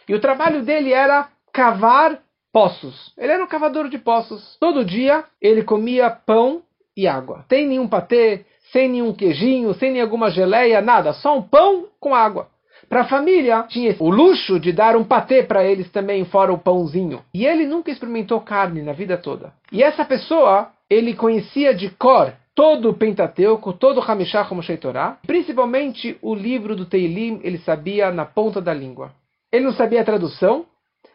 E 0.06 0.14
o 0.14 0.20
trabalho 0.20 0.62
dele 0.62 0.92
era 0.92 1.28
cavar 1.50 2.20
poços. 2.52 3.14
Ele 3.16 3.32
era 3.32 3.42
um 3.42 3.46
cavador 3.46 3.88
de 3.88 3.96
poços. 3.96 4.58
Todo 4.60 4.84
dia 4.84 5.24
ele 5.40 5.64
comia 5.64 6.10
pão 6.10 6.60
e 6.94 7.08
água. 7.08 7.46
Sem 7.48 7.66
nenhum 7.66 7.88
patê, 7.88 8.44
sem 8.70 8.90
nenhum 8.90 9.14
queijinho, 9.14 9.72
sem 9.72 9.90
nenhuma 9.90 10.30
geleia, 10.30 10.82
nada. 10.82 11.14
Só 11.14 11.34
um 11.34 11.40
pão 11.40 11.86
com 11.98 12.14
água. 12.14 12.50
Para 12.90 13.00
a 13.00 13.08
família, 13.08 13.62
tinha 13.70 13.96
o 14.00 14.10
luxo 14.10 14.60
de 14.60 14.70
dar 14.70 14.96
um 14.96 15.04
patê 15.04 15.42
para 15.42 15.64
eles 15.64 15.90
também, 15.90 16.26
fora 16.26 16.52
o 16.52 16.58
pãozinho. 16.58 17.24
E 17.32 17.46
ele 17.46 17.64
nunca 17.64 17.90
experimentou 17.90 18.38
carne 18.42 18.82
na 18.82 18.92
vida 18.92 19.16
toda. 19.16 19.54
E 19.72 19.82
essa 19.82 20.04
pessoa, 20.04 20.68
ele 20.90 21.14
conhecia 21.14 21.72
de 21.74 21.88
cor 21.88 22.30
todo 22.54 22.90
o 22.90 22.94
Pentateuco, 22.94 23.72
todo 23.72 23.98
o 23.98 24.02
Hamishah 24.02 24.48
Moshe 24.54 24.76
Torah, 24.76 25.18
principalmente 25.26 26.16
o 26.22 26.34
livro 26.34 26.76
do 26.76 26.86
Teilim, 26.86 27.40
ele 27.42 27.58
sabia 27.58 28.12
na 28.12 28.24
ponta 28.24 28.60
da 28.60 28.72
língua. 28.72 29.12
Ele 29.50 29.64
não 29.64 29.72
sabia 29.72 30.00
a 30.00 30.04
tradução, 30.04 30.66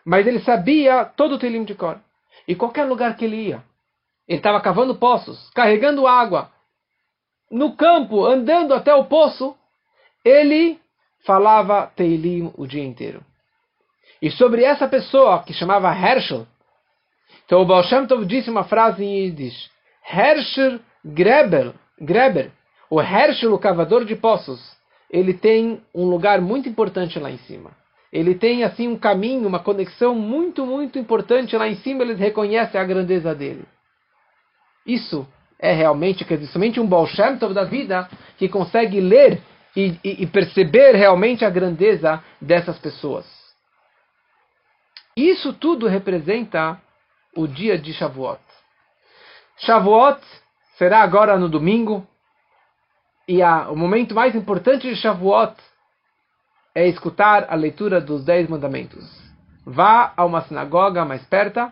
mas 0.06 0.28
ele 0.28 0.40
sabia 0.42 1.06
todo 1.06 1.36
o 1.36 1.40
Teilim 1.40 1.64
de 1.64 1.76
cor. 1.76 2.00
E 2.48 2.56
qualquer 2.56 2.86
lugar 2.86 3.16
que 3.16 3.26
ele 3.26 3.48
ia, 3.48 3.64
ele 4.28 4.40
estava 4.40 4.60
cavando 4.60 4.96
poços, 4.96 5.50
carregando 5.52 6.06
água, 6.06 6.52
no 7.50 7.76
campo, 7.76 8.26
andando 8.26 8.74
até 8.74 8.94
o 8.94 9.06
poço, 9.06 9.56
ele 10.24 10.80
falava 11.26 11.92
Teilim 11.96 12.52
o 12.56 12.68
dia 12.68 12.84
inteiro. 12.84 13.24
E 14.22 14.30
sobre 14.30 14.64
essa 14.64 14.88
pessoa, 14.88 15.42
que 15.44 15.54
chamava 15.54 15.94
Herschel, 15.94 16.46
então 17.46 17.62
o 17.62 17.66
Baal 17.66 17.84
Shem 17.84 18.06
Tov 18.06 18.26
disse 18.26 18.50
uma 18.50 18.66
frase 18.66 19.04
em 19.04 19.26
Yiddish, 19.26 19.72
Herschel 20.12 20.80
Greber, 21.04 21.74
Greber, 22.00 22.52
o 22.90 23.02
Herschel, 23.02 23.54
o 23.54 23.60
cavador 23.60 24.04
de 24.06 24.16
poços, 24.16 24.60
ele 25.10 25.34
tem 25.34 25.82
um 25.94 26.06
lugar 26.06 26.42
muito 26.42 26.68
importante 26.70 27.20
lá 27.20 27.32
em 27.32 27.38
cima. 27.40 27.72
Ele 28.12 28.34
tem 28.34 28.64
assim 28.64 28.88
um 28.88 28.98
caminho, 28.98 29.48
uma 29.48 29.60
conexão 29.60 30.16
muito, 30.16 30.66
muito 30.66 30.98
importante 30.98 31.56
lá 31.56 31.68
em 31.68 31.76
cima, 31.76 32.04
ele 32.04 32.16
reconhece 32.16 32.78
a 32.78 32.84
grandeza 32.84 33.36
dele. 33.36 33.66
Isso 34.86 35.28
é 35.60 35.74
realmente, 35.74 36.26
quer 36.26 36.38
dizer, 36.38 36.52
somente 36.52 36.80
um 36.80 36.88
Baal 36.88 37.08
da 37.54 37.64
vida 37.64 38.10
que 38.38 38.50
consegue 38.50 39.00
ler 39.00 39.42
e, 39.76 39.96
e, 40.04 40.24
e 40.24 40.28
perceber 40.28 40.96
realmente 40.96 41.46
a 41.46 41.50
grandeza 41.50 42.24
dessas 42.42 42.80
pessoas. 42.80 43.26
Isso 45.16 45.54
tudo 45.54 45.86
representa 45.86 46.82
o 47.36 47.46
dia 47.46 47.78
de 47.78 47.94
Shavuot. 47.94 48.42
Shavuot 49.58 50.22
será 50.80 51.04
agora 51.04 51.38
no 51.38 51.50
domingo, 51.50 52.08
e 53.28 53.44
a, 53.44 53.70
o 53.70 53.76
momento 53.76 54.16
mais 54.16 54.34
importante 54.34 54.88
de 54.88 54.96
Shavuot 54.96 55.56
é 56.74 56.88
escutar 56.88 57.48
a 57.50 57.56
leitura 57.56 58.00
dos 58.00 58.24
Dez 58.24 58.48
Mandamentos. 58.48 59.06
Vá 59.66 60.14
a 60.16 60.24
uma 60.26 60.42
sinagoga 60.44 61.04
mais 61.04 61.24
perto 61.26 61.70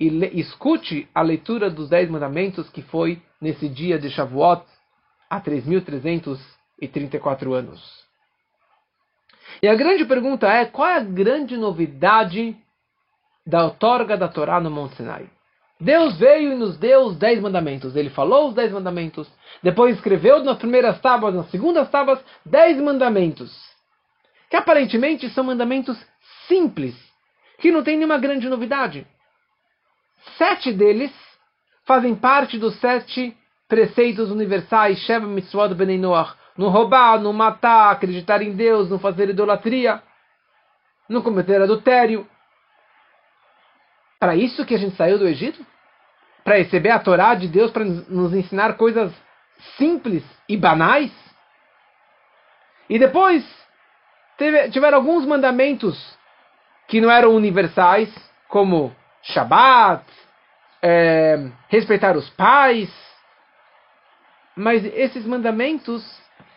e 0.00 0.08
le, 0.08 0.28
escute 0.40 1.06
a 1.14 1.20
leitura 1.20 1.68
dos 1.68 1.90
Dez 1.90 2.08
Mandamentos 2.08 2.68
que 2.70 2.80
foi 2.80 3.22
nesse 3.40 3.68
dia 3.68 3.98
de 3.98 4.08
Shavuot, 4.08 4.64
há 5.28 5.38
3.300 5.38 6.40
e 6.80 6.88
34 6.88 7.52
anos. 7.52 8.06
E 9.62 9.68
a 9.68 9.74
grande 9.74 10.06
pergunta 10.06 10.48
é: 10.48 10.64
qual 10.64 10.88
é 10.88 10.96
a 10.96 11.04
grande 11.04 11.58
novidade 11.58 12.56
da 13.46 13.64
outorga 13.64 14.16
da 14.16 14.28
Torá 14.28 14.58
no 14.60 14.70
Monte 14.70 14.96
Sinai? 14.96 15.35
Deus 15.78 16.16
veio 16.18 16.52
e 16.52 16.56
nos 16.56 16.78
deu 16.78 17.02
os 17.02 17.16
dez 17.16 17.40
mandamentos. 17.40 17.94
Ele 17.94 18.08
falou 18.10 18.48
os 18.48 18.54
dez 18.54 18.72
mandamentos. 18.72 19.28
Depois 19.62 19.96
escreveu 19.96 20.42
nas 20.42 20.58
primeiras 20.58 20.98
tábuas, 21.00 21.34
nas 21.34 21.50
segundas 21.50 21.90
tábuas, 21.90 22.18
dez 22.44 22.80
mandamentos. 22.80 23.54
Que 24.48 24.56
aparentemente 24.56 25.28
são 25.30 25.44
mandamentos 25.44 25.98
simples, 26.48 26.94
que 27.58 27.70
não 27.70 27.82
tem 27.82 27.96
nenhuma 27.96 28.18
grande 28.18 28.48
novidade. 28.48 29.06
Sete 30.38 30.72
deles 30.72 31.12
fazem 31.84 32.14
parte 32.14 32.58
dos 32.58 32.74
sete 32.80 33.36
preceitos 33.68 34.30
universais, 34.30 34.98
Sheva 35.00 35.26
Mitzvot 35.26 35.74
Benei 35.74 35.98
Noach. 35.98 36.34
Não 36.56 36.70
roubar, 36.70 37.20
não 37.20 37.34
matar, 37.34 37.90
acreditar 37.90 38.40
em 38.40 38.52
Deus, 38.52 38.88
não 38.88 38.98
fazer 38.98 39.28
idolatria, 39.28 40.02
não 41.08 41.20
cometer 41.20 41.60
adultério. 41.60 42.26
Para 44.18 44.34
isso 44.34 44.64
que 44.64 44.74
a 44.74 44.78
gente 44.78 44.96
saiu 44.96 45.18
do 45.18 45.28
Egito? 45.28 45.64
Para 46.42 46.56
receber 46.56 46.90
a 46.90 46.98
Torá 46.98 47.34
de 47.34 47.48
Deus, 47.48 47.70
para 47.70 47.84
nos 47.84 48.32
ensinar 48.32 48.76
coisas 48.76 49.12
simples 49.76 50.24
e 50.48 50.56
banais? 50.56 51.12
E 52.88 52.98
depois 52.98 53.44
teve, 54.38 54.70
tiveram 54.70 54.98
alguns 54.98 55.26
mandamentos 55.26 56.16
que 56.88 57.00
não 57.00 57.10
eram 57.10 57.34
universais, 57.34 58.12
como 58.48 58.94
Shabat, 59.22 60.04
é, 60.80 61.50
respeitar 61.68 62.16
os 62.16 62.30
pais. 62.30 62.88
Mas 64.54 64.84
esses 64.84 65.26
mandamentos, 65.26 66.02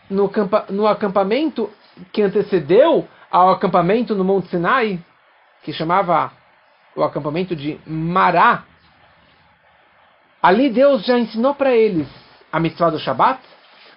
no, 0.09 0.31
no 0.69 0.87
acampamento 0.87 1.69
que 2.13 2.21
antecedeu 2.21 3.07
ao 3.31 3.49
acampamento 3.49 4.15
no 4.15 4.23
Monte 4.23 4.49
Sinai, 4.49 4.99
que 5.63 5.73
chamava 5.73 6.31
o 6.95 7.03
acampamento 7.03 7.55
de 7.55 7.79
Mará, 7.85 8.63
ali 10.41 10.69
Deus 10.69 11.05
já 11.05 11.17
ensinou 11.17 11.55
para 11.55 11.75
eles 11.75 12.07
a 12.51 12.59
mitzvah 12.59 12.89
do 12.89 12.99
Shabat, 12.99 13.41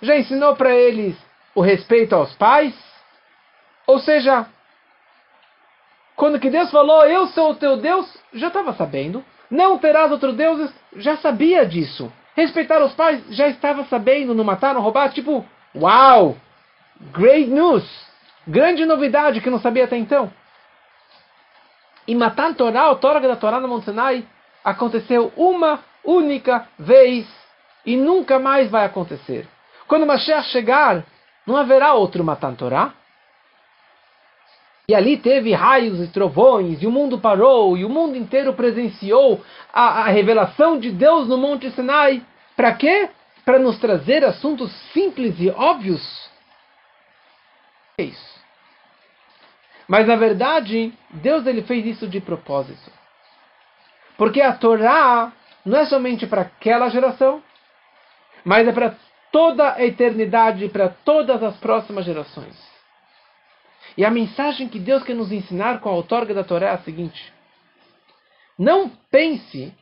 já 0.01 0.17
ensinou 0.17 0.57
para 0.57 0.75
eles 0.75 1.17
o 1.55 1.61
respeito 1.61 2.15
aos 2.15 2.35
pais, 2.35 2.75
ou 3.87 3.99
seja, 3.99 4.47
quando 6.17 6.39
que 6.39 6.51
Deus 6.51 6.71
falou, 6.71 7.05
eu 7.05 7.27
sou 7.29 7.51
o 7.51 7.55
teu 7.55 7.77
Deus, 7.77 8.07
já 8.33 8.49
estava 8.49 8.73
sabendo. 8.75 9.25
Não 9.51 9.77
terás 9.77 10.11
outros 10.11 10.35
deuses, 10.35 10.73
já 10.97 11.17
sabia 11.17 11.67
disso. 11.67 12.13
Respeitar 12.35 12.83
os 12.83 12.95
pais, 12.95 13.23
já 13.31 13.49
estava 13.49 13.85
sabendo. 13.85 14.35
Não 14.35 14.45
matar, 14.45 14.75
não 14.75 14.81
roubar, 14.81 15.13
tipo, 15.13 15.45
uau! 15.75 16.37
Great 17.13 17.51
news! 17.51 17.85
Grande 18.47 18.87
novidade 18.87 19.41
que 19.41 19.51
não 19.51 19.61
sabia 19.61 19.85
até 19.85 19.97
então. 19.97 20.33
E 22.07 22.15
matar 22.15 22.51
a 22.51 22.55
Torá, 22.55 22.91
o 22.91 22.97
Torá 22.97 23.21
da 23.21 23.37
Torá 23.37 23.61
no 23.61 23.69
Monte 23.69 23.85
Sinai, 23.85 24.25
aconteceu 24.65 25.33
uma 25.37 25.81
única 26.05 26.67
vez 26.79 27.27
e 27.87 27.97
nunca 27.97 28.39
mais 28.39 28.71
vai 28.71 28.85
acontecer. 28.85 29.47
Quando 29.87 30.07
Mashiach 30.07 30.49
chegar, 30.49 31.05
não 31.47 31.57
haverá 31.57 31.95
outro 31.95 32.25
Matan 32.25 32.55
Torá. 32.55 32.95
E 34.89 34.95
ali 34.95 35.17
teve 35.17 35.53
raios 35.53 36.01
e 36.01 36.09
trovões, 36.09 36.83
e 36.83 36.87
o 36.87 36.91
mundo 36.91 37.19
parou, 37.19 37.77
e 37.77 37.85
o 37.85 37.89
mundo 37.89 38.17
inteiro 38.17 38.53
presenciou 38.53 39.41
a, 39.73 40.03
a 40.03 40.05
revelação 40.09 40.79
de 40.79 40.91
Deus 40.91 41.29
no 41.29 41.39
Monte 41.39 41.71
Sinai. 41.71 42.23
Para 42.57 42.75
quê? 42.75 43.09
Para 43.45 43.59
nos 43.59 43.79
trazer 43.79 44.25
assuntos 44.25 44.73
simples 44.93 45.39
e 45.39 45.51
óbvios. 45.51 46.03
É 47.99 48.05
isso. 48.05 48.32
Mas 49.89 50.07
na 50.07 50.17
verdade, 50.17 50.93
Deus 51.11 51.47
ele 51.47 51.63
fez 51.63 51.85
isso 51.87 52.09
de 52.09 52.21
propósito. 52.21 52.91
Porque 54.17 54.41
a 54.41 54.53
Torá 54.53 55.33
não 55.65 55.79
é 55.79 55.87
somente 55.87 56.27
para 56.27 56.43
aquela 56.43 56.89
geração, 56.89 57.43
mas 58.45 58.67
é 58.67 58.73
para 58.73 58.97
toda 59.31 59.75
a 59.75 59.85
eternidade, 59.85 60.69
para 60.69 60.89
todas 60.89 61.43
as 61.43 61.57
próximas 61.57 62.05
gerações. 62.05 62.57
E 63.97 64.05
a 64.05 64.11
mensagem 64.11 64.69
que 64.69 64.79
Deus 64.79 65.03
quer 65.03 65.15
nos 65.15 65.33
ensinar 65.33 65.81
com 65.81 65.89
a 65.89 65.93
outorga 65.93 66.33
da 66.33 66.45
Torá 66.45 66.69
é 66.69 66.75
a 66.75 66.83
seguinte: 66.83 67.33
não 68.59 68.89
pense 69.11 69.75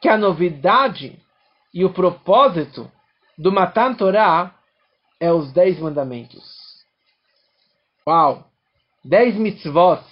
que 0.00 0.08
a 0.08 0.16
novidade 0.16 1.20
e 1.72 1.84
o 1.84 1.92
propósito 1.92 2.90
do 3.36 3.52
Matan 3.52 3.94
Torá 3.94 4.54
é 5.20 5.32
os 5.32 5.52
dez 5.52 5.78
mandamentos. 5.78 6.44
Uau! 8.06 8.44
Dez 9.08 9.36
mitzvot, 9.36 10.02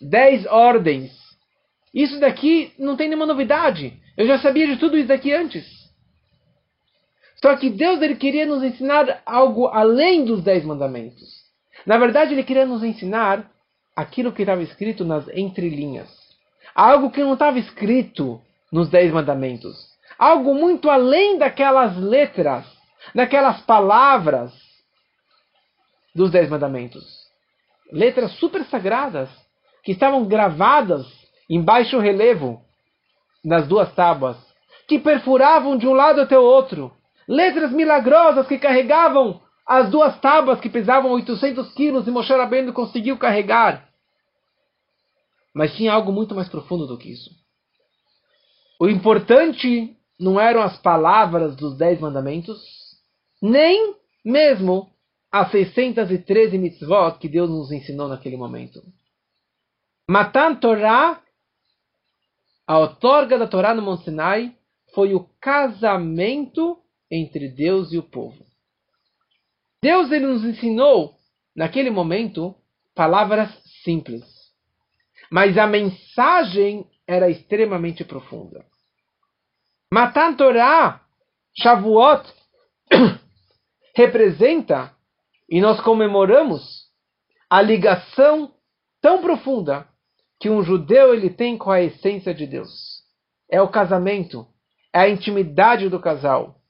dez 0.00 0.46
ordens. 0.46 1.12
Isso 1.94 2.18
daqui 2.20 2.72
não 2.78 2.96
tem 2.96 3.08
nenhuma 3.08 3.26
novidade. 3.26 3.98
Eu 4.16 4.26
já 4.26 4.38
sabia 4.38 4.66
de 4.66 4.76
tudo 4.76 4.96
isso 4.96 5.08
daqui 5.08 5.32
antes. 5.32 5.66
Só 7.40 7.56
que 7.56 7.70
Deus 7.70 8.02
ele 8.02 8.16
queria 8.16 8.46
nos 8.46 8.62
ensinar 8.62 9.22
algo 9.24 9.68
além 9.68 10.24
dos 10.24 10.42
dez 10.42 10.64
mandamentos. 10.64 11.40
Na 11.86 11.96
verdade, 11.96 12.34
ele 12.34 12.44
queria 12.44 12.66
nos 12.66 12.82
ensinar 12.82 13.50
aquilo 13.96 14.32
que 14.32 14.42
estava 14.42 14.62
escrito 14.62 15.04
nas 15.04 15.26
entrelinhas. 15.28 16.08
Algo 16.74 17.10
que 17.10 17.22
não 17.22 17.34
estava 17.34 17.58
escrito 17.58 18.40
nos 18.70 18.88
Dez 18.88 19.12
Mandamentos. 19.12 19.76
Algo 20.18 20.54
muito 20.54 20.88
além 20.88 21.38
daquelas 21.38 21.96
letras, 21.96 22.64
daquelas 23.14 23.60
palavras 23.62 24.52
dos 26.14 26.30
Dez 26.30 26.48
Mandamentos. 26.48 27.19
Letras 27.92 28.32
super 28.32 28.64
sagradas 28.66 29.28
que 29.82 29.92
estavam 29.92 30.24
gravadas 30.24 31.06
em 31.48 31.60
baixo 31.60 31.98
relevo 31.98 32.62
nas 33.44 33.66
duas 33.66 33.92
tábuas, 33.94 34.36
que 34.86 34.98
perfuravam 34.98 35.76
de 35.76 35.86
um 35.86 35.92
lado 35.92 36.20
até 36.20 36.38
o 36.38 36.42
outro. 36.42 36.92
Letras 37.26 37.72
milagrosas 37.72 38.46
que 38.46 38.58
carregavam 38.58 39.40
as 39.66 39.88
duas 39.90 40.18
tábuas 40.20 40.60
que 40.60 40.68
pesavam 40.68 41.12
800 41.12 41.72
quilos 41.74 42.06
e 42.06 42.10
Moshe 42.10 42.32
Rabbeinu 42.32 42.72
conseguiu 42.72 43.16
carregar. 43.16 43.88
Mas 45.54 45.74
tinha 45.74 45.92
algo 45.92 46.12
muito 46.12 46.34
mais 46.34 46.48
profundo 46.48 46.86
do 46.86 46.98
que 46.98 47.10
isso. 47.10 47.30
O 48.80 48.88
importante 48.88 49.96
não 50.18 50.40
eram 50.40 50.62
as 50.62 50.76
palavras 50.78 51.56
dos 51.56 51.76
Dez 51.76 52.00
Mandamentos, 52.00 52.60
nem 53.42 53.94
mesmo 54.24 54.90
as 55.30 55.50
613 55.50 56.58
mitzvot 56.58 57.18
que 57.18 57.28
Deus 57.28 57.48
nos 57.48 57.70
ensinou 57.70 58.08
naquele 58.08 58.36
momento. 58.36 58.82
Matan 60.08 60.56
Torá, 60.56 61.22
a 62.66 62.78
outorga 62.78 63.38
da 63.38 63.46
Torá 63.46 63.72
no 63.72 63.82
Monte 63.82 64.04
Sinai, 64.04 64.56
foi 64.92 65.14
o 65.14 65.28
casamento 65.40 66.82
entre 67.10 67.48
Deus 67.48 67.92
e 67.92 67.98
o 67.98 68.02
povo. 68.02 68.44
Deus 69.82 70.10
ele 70.10 70.26
nos 70.26 70.44
ensinou, 70.44 71.14
naquele 71.54 71.90
momento, 71.90 72.54
palavras 72.94 73.50
simples. 73.84 74.24
Mas 75.30 75.56
a 75.56 75.66
mensagem 75.66 76.86
era 77.06 77.30
extremamente 77.30 78.04
profunda. 78.04 78.64
Matan 79.92 80.34
Torah, 80.34 81.00
Shavuot, 81.56 82.32
representa, 83.96 84.94
e 85.50 85.60
nós 85.60 85.80
comemoramos, 85.80 86.88
a 87.50 87.60
ligação 87.60 88.52
tão 89.02 89.20
profunda 89.20 89.88
que 90.38 90.48
um 90.48 90.62
judeu 90.62 91.12
ele 91.12 91.28
tem 91.28 91.58
com 91.58 91.70
a 91.70 91.82
essência 91.82 92.32
de 92.32 92.46
Deus. 92.46 93.02
É 93.50 93.60
o 93.60 93.68
casamento, 93.68 94.46
é 94.94 95.00
a 95.00 95.08
intimidade 95.08 95.88
do 95.88 95.98
casal, 95.98 96.60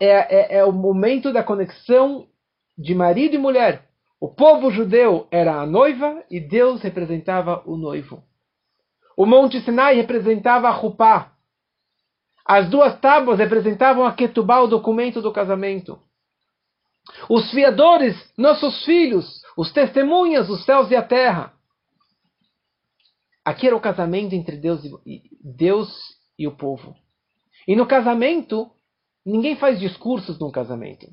é, 0.00 0.56
é, 0.56 0.58
é 0.58 0.64
o 0.64 0.72
momento 0.72 1.32
da 1.32 1.42
conexão 1.42 2.28
de 2.76 2.94
marido 2.94 3.34
e 3.34 3.38
mulher. 3.38 3.88
O 4.20 4.28
povo 4.28 4.70
judeu 4.70 5.26
era 5.30 5.60
a 5.60 5.66
noiva 5.66 6.22
e 6.30 6.38
Deus 6.38 6.80
representava 6.80 7.62
o 7.66 7.76
noivo. 7.76 8.22
O 9.16 9.26
Monte 9.26 9.60
Sinai 9.60 9.96
representava 9.96 10.68
a 10.68 10.72
Rupá. 10.72 11.32
As 12.46 12.70
duas 12.70 12.98
tábuas 13.00 13.40
representavam 13.40 14.04
a 14.04 14.12
Ketubá, 14.12 14.60
o 14.60 14.68
documento 14.68 15.20
do 15.20 15.32
casamento. 15.32 16.00
Os 17.28 17.50
fiadores, 17.50 18.16
nossos 18.36 18.84
filhos, 18.84 19.42
os 19.56 19.72
testemunhas, 19.72 20.48
os 20.48 20.64
céus 20.64 20.90
e 20.90 20.96
a 20.96 21.02
terra. 21.02 21.52
Aqui 23.44 23.66
era 23.66 23.76
o 23.76 23.80
casamento 23.80 24.34
entre 24.34 24.56
Deus 24.56 24.84
e, 25.06 25.22
Deus 25.42 25.90
e 26.38 26.46
o 26.46 26.56
povo. 26.56 26.94
E 27.66 27.74
no 27.74 27.86
casamento, 27.86 28.70
ninguém 29.24 29.56
faz 29.56 29.80
discursos 29.80 30.38
no 30.38 30.52
casamento. 30.52 31.06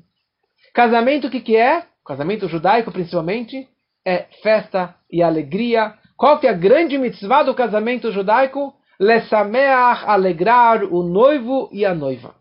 Casamento, 0.74 1.26
o 1.26 1.30
que, 1.30 1.40
que 1.40 1.56
é? 1.56 1.86
Casamento 2.04 2.46
judaico, 2.48 2.92
principalmente, 2.92 3.68
é 4.04 4.26
festa 4.42 4.94
e 5.10 5.22
alegria. 5.22 5.94
Qual 6.16 6.38
que 6.38 6.46
é 6.46 6.50
a 6.50 6.56
grande 6.56 6.96
mitzvah 6.96 7.42
do 7.42 7.54
casamento 7.54 8.12
judaico? 8.12 8.74
Lesameach, 9.00 10.04
alegrar 10.06 10.84
o 10.84 11.02
noivo 11.02 11.68
e 11.72 11.84
a 11.84 11.94
noiva. 11.94 12.34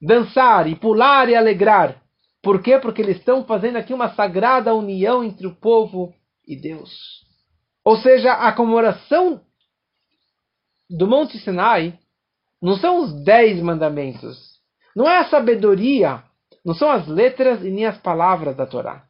Dançar 0.00 0.66
e 0.68 0.74
pular 0.74 1.28
e 1.28 1.34
alegrar. 1.34 2.02
Por 2.42 2.62
quê? 2.62 2.78
Porque 2.78 3.02
eles 3.02 3.18
estão 3.18 3.44
fazendo 3.44 3.76
aqui 3.76 3.92
uma 3.92 4.14
sagrada 4.14 4.74
união 4.74 5.24
entre 5.24 5.46
o 5.46 5.54
povo 5.54 6.14
e 6.46 6.56
Deus. 6.56 6.90
Ou 7.84 7.96
seja, 7.96 8.32
a 8.32 8.52
comemoração 8.52 9.40
do 10.88 11.06
Monte 11.06 11.38
Sinai 11.38 11.98
não 12.60 12.76
são 12.76 13.02
os 13.02 13.24
dez 13.24 13.60
mandamentos, 13.60 14.36
não 14.94 15.08
é 15.08 15.18
a 15.18 15.28
sabedoria, 15.28 16.22
não 16.64 16.74
são 16.74 16.90
as 16.90 17.06
letras 17.06 17.62
e 17.62 17.70
nem 17.70 17.86
as 17.86 17.98
palavras 17.98 18.56
da 18.56 18.66
Torá, 18.66 19.04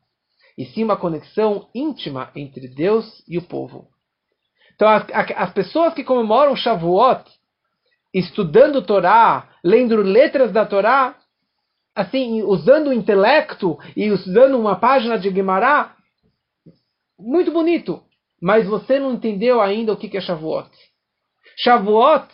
e 0.56 0.64
sim 0.66 0.84
uma 0.84 0.96
conexão 0.96 1.68
íntima 1.74 2.30
entre 2.34 2.68
Deus 2.68 3.22
e 3.26 3.38
o 3.38 3.42
povo. 3.42 3.88
Então, 4.74 4.88
as, 4.88 5.04
as 5.36 5.52
pessoas 5.52 5.94
que 5.94 6.04
comemoram 6.04 6.54
Shavuot, 6.54 7.24
estudando 8.14 8.82
Torá, 8.82 9.48
lendo 9.64 9.96
letras 9.96 10.52
da 10.52 10.64
Torá, 10.64 11.16
assim, 11.98 12.42
usando 12.44 12.90
o 12.90 12.92
intelecto 12.92 13.76
e 13.96 14.08
usando 14.08 14.56
uma 14.56 14.76
página 14.76 15.18
de 15.18 15.30
Gemara, 15.30 15.92
muito 17.18 17.50
bonito. 17.50 18.00
Mas 18.40 18.68
você 18.68 19.00
não 19.00 19.14
entendeu 19.14 19.60
ainda 19.60 19.92
o 19.92 19.96
que 19.96 20.16
é 20.16 20.20
Shavuot. 20.20 20.70
Shavuot, 21.56 22.28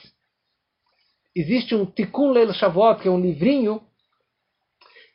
existe 1.34 1.74
um 1.74 1.86
Tikkun 1.86 2.32
Leil 2.32 2.52
Shavuot, 2.52 3.00
que 3.00 3.08
é 3.08 3.10
um 3.10 3.18
livrinho 3.18 3.80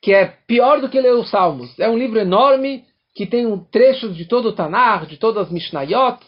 que 0.02 0.16
é 0.16 0.26
pior 0.26 0.82
do 0.82 0.90
que 0.90 1.00
ler 1.00 1.14
os 1.14 1.30
Salmos. 1.30 1.78
É 1.78 1.88
um 1.88 1.98
livro 1.98 2.18
enorme 2.18 2.86
que 3.14 3.28
tem 3.28 3.46
um 3.46 3.64
trecho 3.64 4.12
de 4.12 4.26
todo 4.26 4.50
o 4.50 4.54
Tanar, 4.54 5.06
de 5.06 5.18
todas 5.18 5.46
as 5.46 5.54
Mishnayot, 5.54 6.26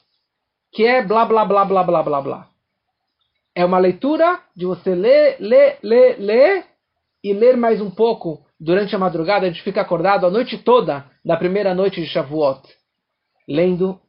que 0.71 0.85
é 0.85 1.01
blá 1.01 1.25
blá 1.25 1.43
blá 1.43 1.65
blá 1.65 1.83
blá 1.83 2.03
blá 2.03 2.21
blá. 2.21 2.49
É 3.55 3.65
uma 3.65 3.79
leitura 3.79 4.39
de 4.55 4.67
você 4.67 4.93
ler, 4.93 5.37
ler, 5.39 5.79
ler, 5.81 6.19
ler 6.19 6.70
e 7.23 7.33
ler 7.33 7.55
mais 7.57 7.81
um 7.81 7.89
pouco 7.89 8.45
durante 8.59 8.95
a 8.95 8.99
madrugada. 8.99 9.45
A 9.45 9.49
gente 9.49 9.63
fica 9.63 9.81
acordado 9.81 10.25
a 10.25 10.29
noite 10.29 10.57
toda 10.57 11.05
da 11.23 11.37
primeira 11.37 11.73
noite 11.73 12.01
de 12.01 12.07
Shavuot, 12.07 12.61
lendo 13.47 13.99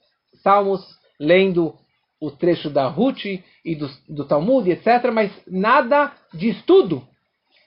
Salmos, 0.42 0.82
lendo 1.20 1.74
o 2.20 2.30
trecho 2.30 2.70
da 2.70 2.86
Ruth 2.88 3.24
e 3.24 3.74
do, 3.74 3.88
do 4.08 4.24
Talmud, 4.24 4.70
etc. 4.70 5.10
Mas 5.12 5.32
nada 5.46 6.12
de 6.32 6.48
estudo. 6.50 7.06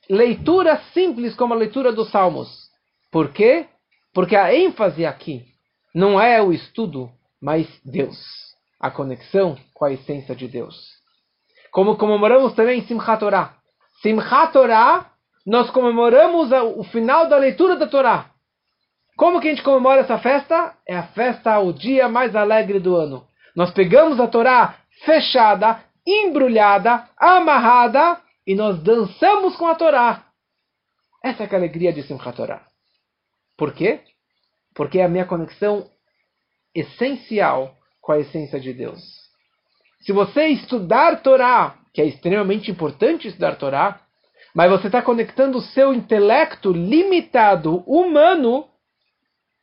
Leitura 0.10 0.78
simples 0.93 1.36
como 1.36 1.54
a 1.54 1.58
leitura 1.58 1.91
dos 1.91 2.10
Salmos. 2.12 2.50
Por 3.12 3.32
quê? 3.32 3.66
Porque 4.14 4.36
a 4.36 4.54
ênfase 4.54 5.06
aqui 5.06 5.43
não 5.93 6.20
é 6.20 6.41
o 6.41 6.54
estudo, 6.54 7.10
mas 7.41 7.68
Deus 7.84 8.18
a 8.80 8.91
conexão 8.91 9.58
com 9.74 9.86
a 9.86 9.91
essência 9.91 10.36
de 10.36 10.48
Deus. 10.48 10.76
Como 11.72 11.98
comemoramos 11.98 12.54
também 12.54 12.86
Simchat 12.86 13.20
Torah. 13.20 13.56
Simchat 14.02 14.54
Torah, 14.54 15.10
nós 15.46 15.70
comemoramos 15.70 16.52
o 16.52 16.84
final 16.86 17.28
da 17.28 17.38
leitura 17.38 17.76
da 17.76 17.88
Torá. 17.88 18.32
Como 19.16 19.39
que 19.39 19.48
a 19.48 19.52
gente 19.52 19.64
comemora 19.64 20.02
essa 20.02 20.18
festa? 20.18 20.76
É 20.88 20.96
a 20.96 21.08
festa, 21.08 21.60
o 21.60 21.72
dia 21.72 22.10
mais 22.10 22.36
alegre 22.36 22.80
do 22.80 22.96
ano. 22.96 23.28
Nós 23.56 23.72
pegamos 23.72 24.20
a 24.20 24.28
Torá 24.28 24.78
fechada, 25.06 25.84
embrulhada, 26.06 27.08
amarrada 27.18 28.20
e 28.46 28.56
nós 28.56 28.82
dançamos 28.84 29.56
com 29.56 29.68
a 29.68 29.76
Torá. 29.76 30.26
Essa 31.24 31.43
é 31.43 31.50
a 31.52 31.56
alegria 31.56 31.91
de 31.91 32.04
Simchat 32.04 32.36
Torah. 32.36 32.62
Por 33.58 33.74
quê? 33.74 34.02
Porque 34.76 35.00
é 35.00 35.06
a 35.06 35.10
minha 35.10 35.26
conexão 35.26 35.89
essencial 36.74 37.76
com 38.00 38.12
a 38.12 38.20
essência 38.20 38.60
de 38.60 38.74
Deus. 38.74 39.02
Se 40.02 40.12
você 40.12 40.48
estudar 40.50 41.24
Torá, 41.24 41.80
que 41.91 42.02
é 42.02 42.06
extremamente 42.06 42.70
importante 42.70 43.28
estudar 43.28 43.56
Torá, 43.56 44.05
mas 44.56 44.72
você 44.72 44.88
está 44.88 45.01
conectando 45.01 45.58
o 45.58 45.62
seu 45.62 45.93
intelecto 45.93 46.72
limitado, 46.72 47.84
humano, 47.86 48.66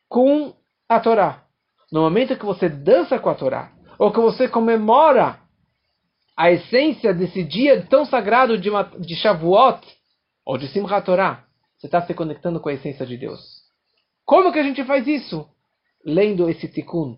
com 0.07 0.55
a 0.87 1.01
Torá. 1.01 1.45
No 1.91 2.03
momento 2.03 2.37
que 2.37 2.45
você 2.45 2.69
dança 2.69 3.19
com 3.19 3.31
a 3.31 3.35
Torá, 3.35 3.73
ou 3.99 4.13
que 4.13 4.21
você 4.21 4.47
comemora 4.47 5.41
a 6.37 6.51
essência 6.51 7.15
desse 7.15 7.43
dia 7.43 7.87
tão 7.89 8.05
sagrado 8.05 8.59
de, 8.59 8.69
uma, 8.69 8.83
de 8.83 9.17
Shavuot, 9.17 9.81
ou 10.45 10.59
de 10.59 10.69
Simchat 10.69 11.07
Torah, 11.07 11.45
você 11.79 11.87
está 11.87 12.03
se 12.03 12.13
conectando 12.13 12.61
com 12.61 12.69
a 12.69 12.75
essência 12.75 13.07
de 13.07 13.17
Deus. 13.17 13.41
Como 14.27 14.53
que 14.53 14.59
a 14.59 14.63
gente 14.63 14.85
faz 14.85 15.07
isso? 15.07 15.49
Lendo 16.05 16.51
esse 16.51 16.69
tikkun, 16.69 17.17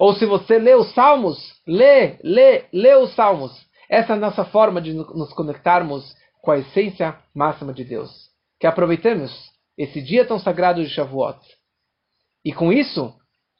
ou 0.00 0.14
se 0.14 0.26
você 0.26 0.58
lê 0.58 0.74
os 0.74 0.92
Salmos, 0.94 1.38
lê, 1.64 2.18
lê, 2.24 2.64
lê 2.72 2.96
os 2.96 3.14
Salmos. 3.14 3.52
Essa 3.88 4.14
é 4.14 4.16
a 4.16 4.18
nossa 4.18 4.44
forma 4.44 4.80
de 4.80 4.92
nos 4.92 5.32
conectarmos 5.32 6.16
com 6.44 6.50
a 6.50 6.58
essência 6.58 7.18
máxima 7.34 7.72
de 7.72 7.82
Deus. 7.84 8.10
Que 8.60 8.66
aproveitemos 8.66 9.32
esse 9.78 10.02
dia 10.02 10.26
tão 10.26 10.38
sagrado 10.38 10.84
de 10.84 10.90
Shavuot. 10.90 11.40
E 12.44 12.52
com 12.52 12.70
isso, 12.70 13.14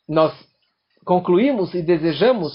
nós 0.06 0.32
concluímos 1.02 1.72
e 1.72 1.80
desejamos 1.80 2.52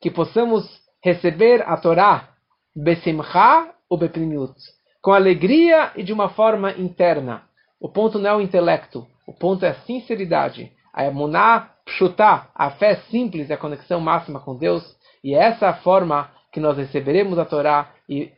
que 0.00 0.08
possamos 0.08 0.64
receber 1.02 1.62
a 1.68 1.76
Torá 1.76 2.32
besimcha 2.74 3.74
ou 3.88 3.98
beprimut, 3.98 4.54
com 5.02 5.12
alegria 5.12 5.92
e 5.96 6.02
de 6.04 6.12
uma 6.12 6.28
forma 6.28 6.72
interna. 6.72 7.42
O 7.80 7.88
ponto 7.88 8.18
não 8.18 8.30
é 8.30 8.36
o 8.36 8.40
intelecto, 8.40 9.06
o 9.26 9.32
ponto 9.32 9.64
é 9.64 9.70
a 9.70 9.80
sinceridade, 9.80 10.72
a 10.94 11.04
emuná 11.04 11.72
pshutá, 11.84 12.50
a 12.54 12.70
fé 12.70 12.96
simples 13.10 13.50
a 13.50 13.56
conexão 13.56 14.00
máxima 14.00 14.40
com 14.40 14.56
Deus, 14.56 14.84
e 15.24 15.34
é 15.34 15.38
essa 15.38 15.68
a 15.68 15.74
forma 15.74 16.30
que 16.52 16.60
nós 16.60 16.76
receberemos 16.76 17.38
a 17.38 17.44
Torá, 17.44 17.92
e 18.08 18.32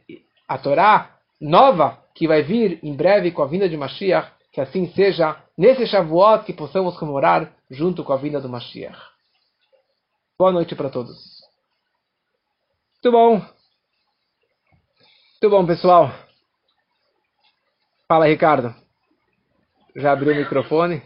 a 0.49 0.57
Torá 0.57 1.18
nova, 1.41 2.03
que 2.15 2.27
vai 2.27 2.43
vir 2.43 2.81
em 2.83 2.95
breve 2.95 3.31
com 3.31 3.43
a 3.43 3.47
vinda 3.47 3.69
de 3.69 3.77
Mashiach, 3.77 4.33
que 4.53 4.61
assim 4.61 4.91
seja 4.93 5.37
nesse 5.57 5.87
Shavuot 5.87 6.45
que 6.45 6.53
possamos 6.53 6.99
comemorar 6.99 7.55
junto 7.71 8.03
com 8.03 8.13
a 8.13 8.17
vinda 8.17 8.41
do 8.41 8.49
Mashiach. 8.49 8.99
Boa 10.39 10.53
noite 10.53 10.75
para 10.75 10.91
todos. 10.91 11.17
Muito 12.95 13.13
bom. 13.13 13.33
Muito 15.41 15.51
bom, 15.51 15.67
pessoal. 15.67 16.13
Fala, 18.09 18.27
Ricardo. 18.27 18.75
Já 19.95 20.13
abriu 20.13 20.33
o 20.33 20.37
microfone? 20.37 21.03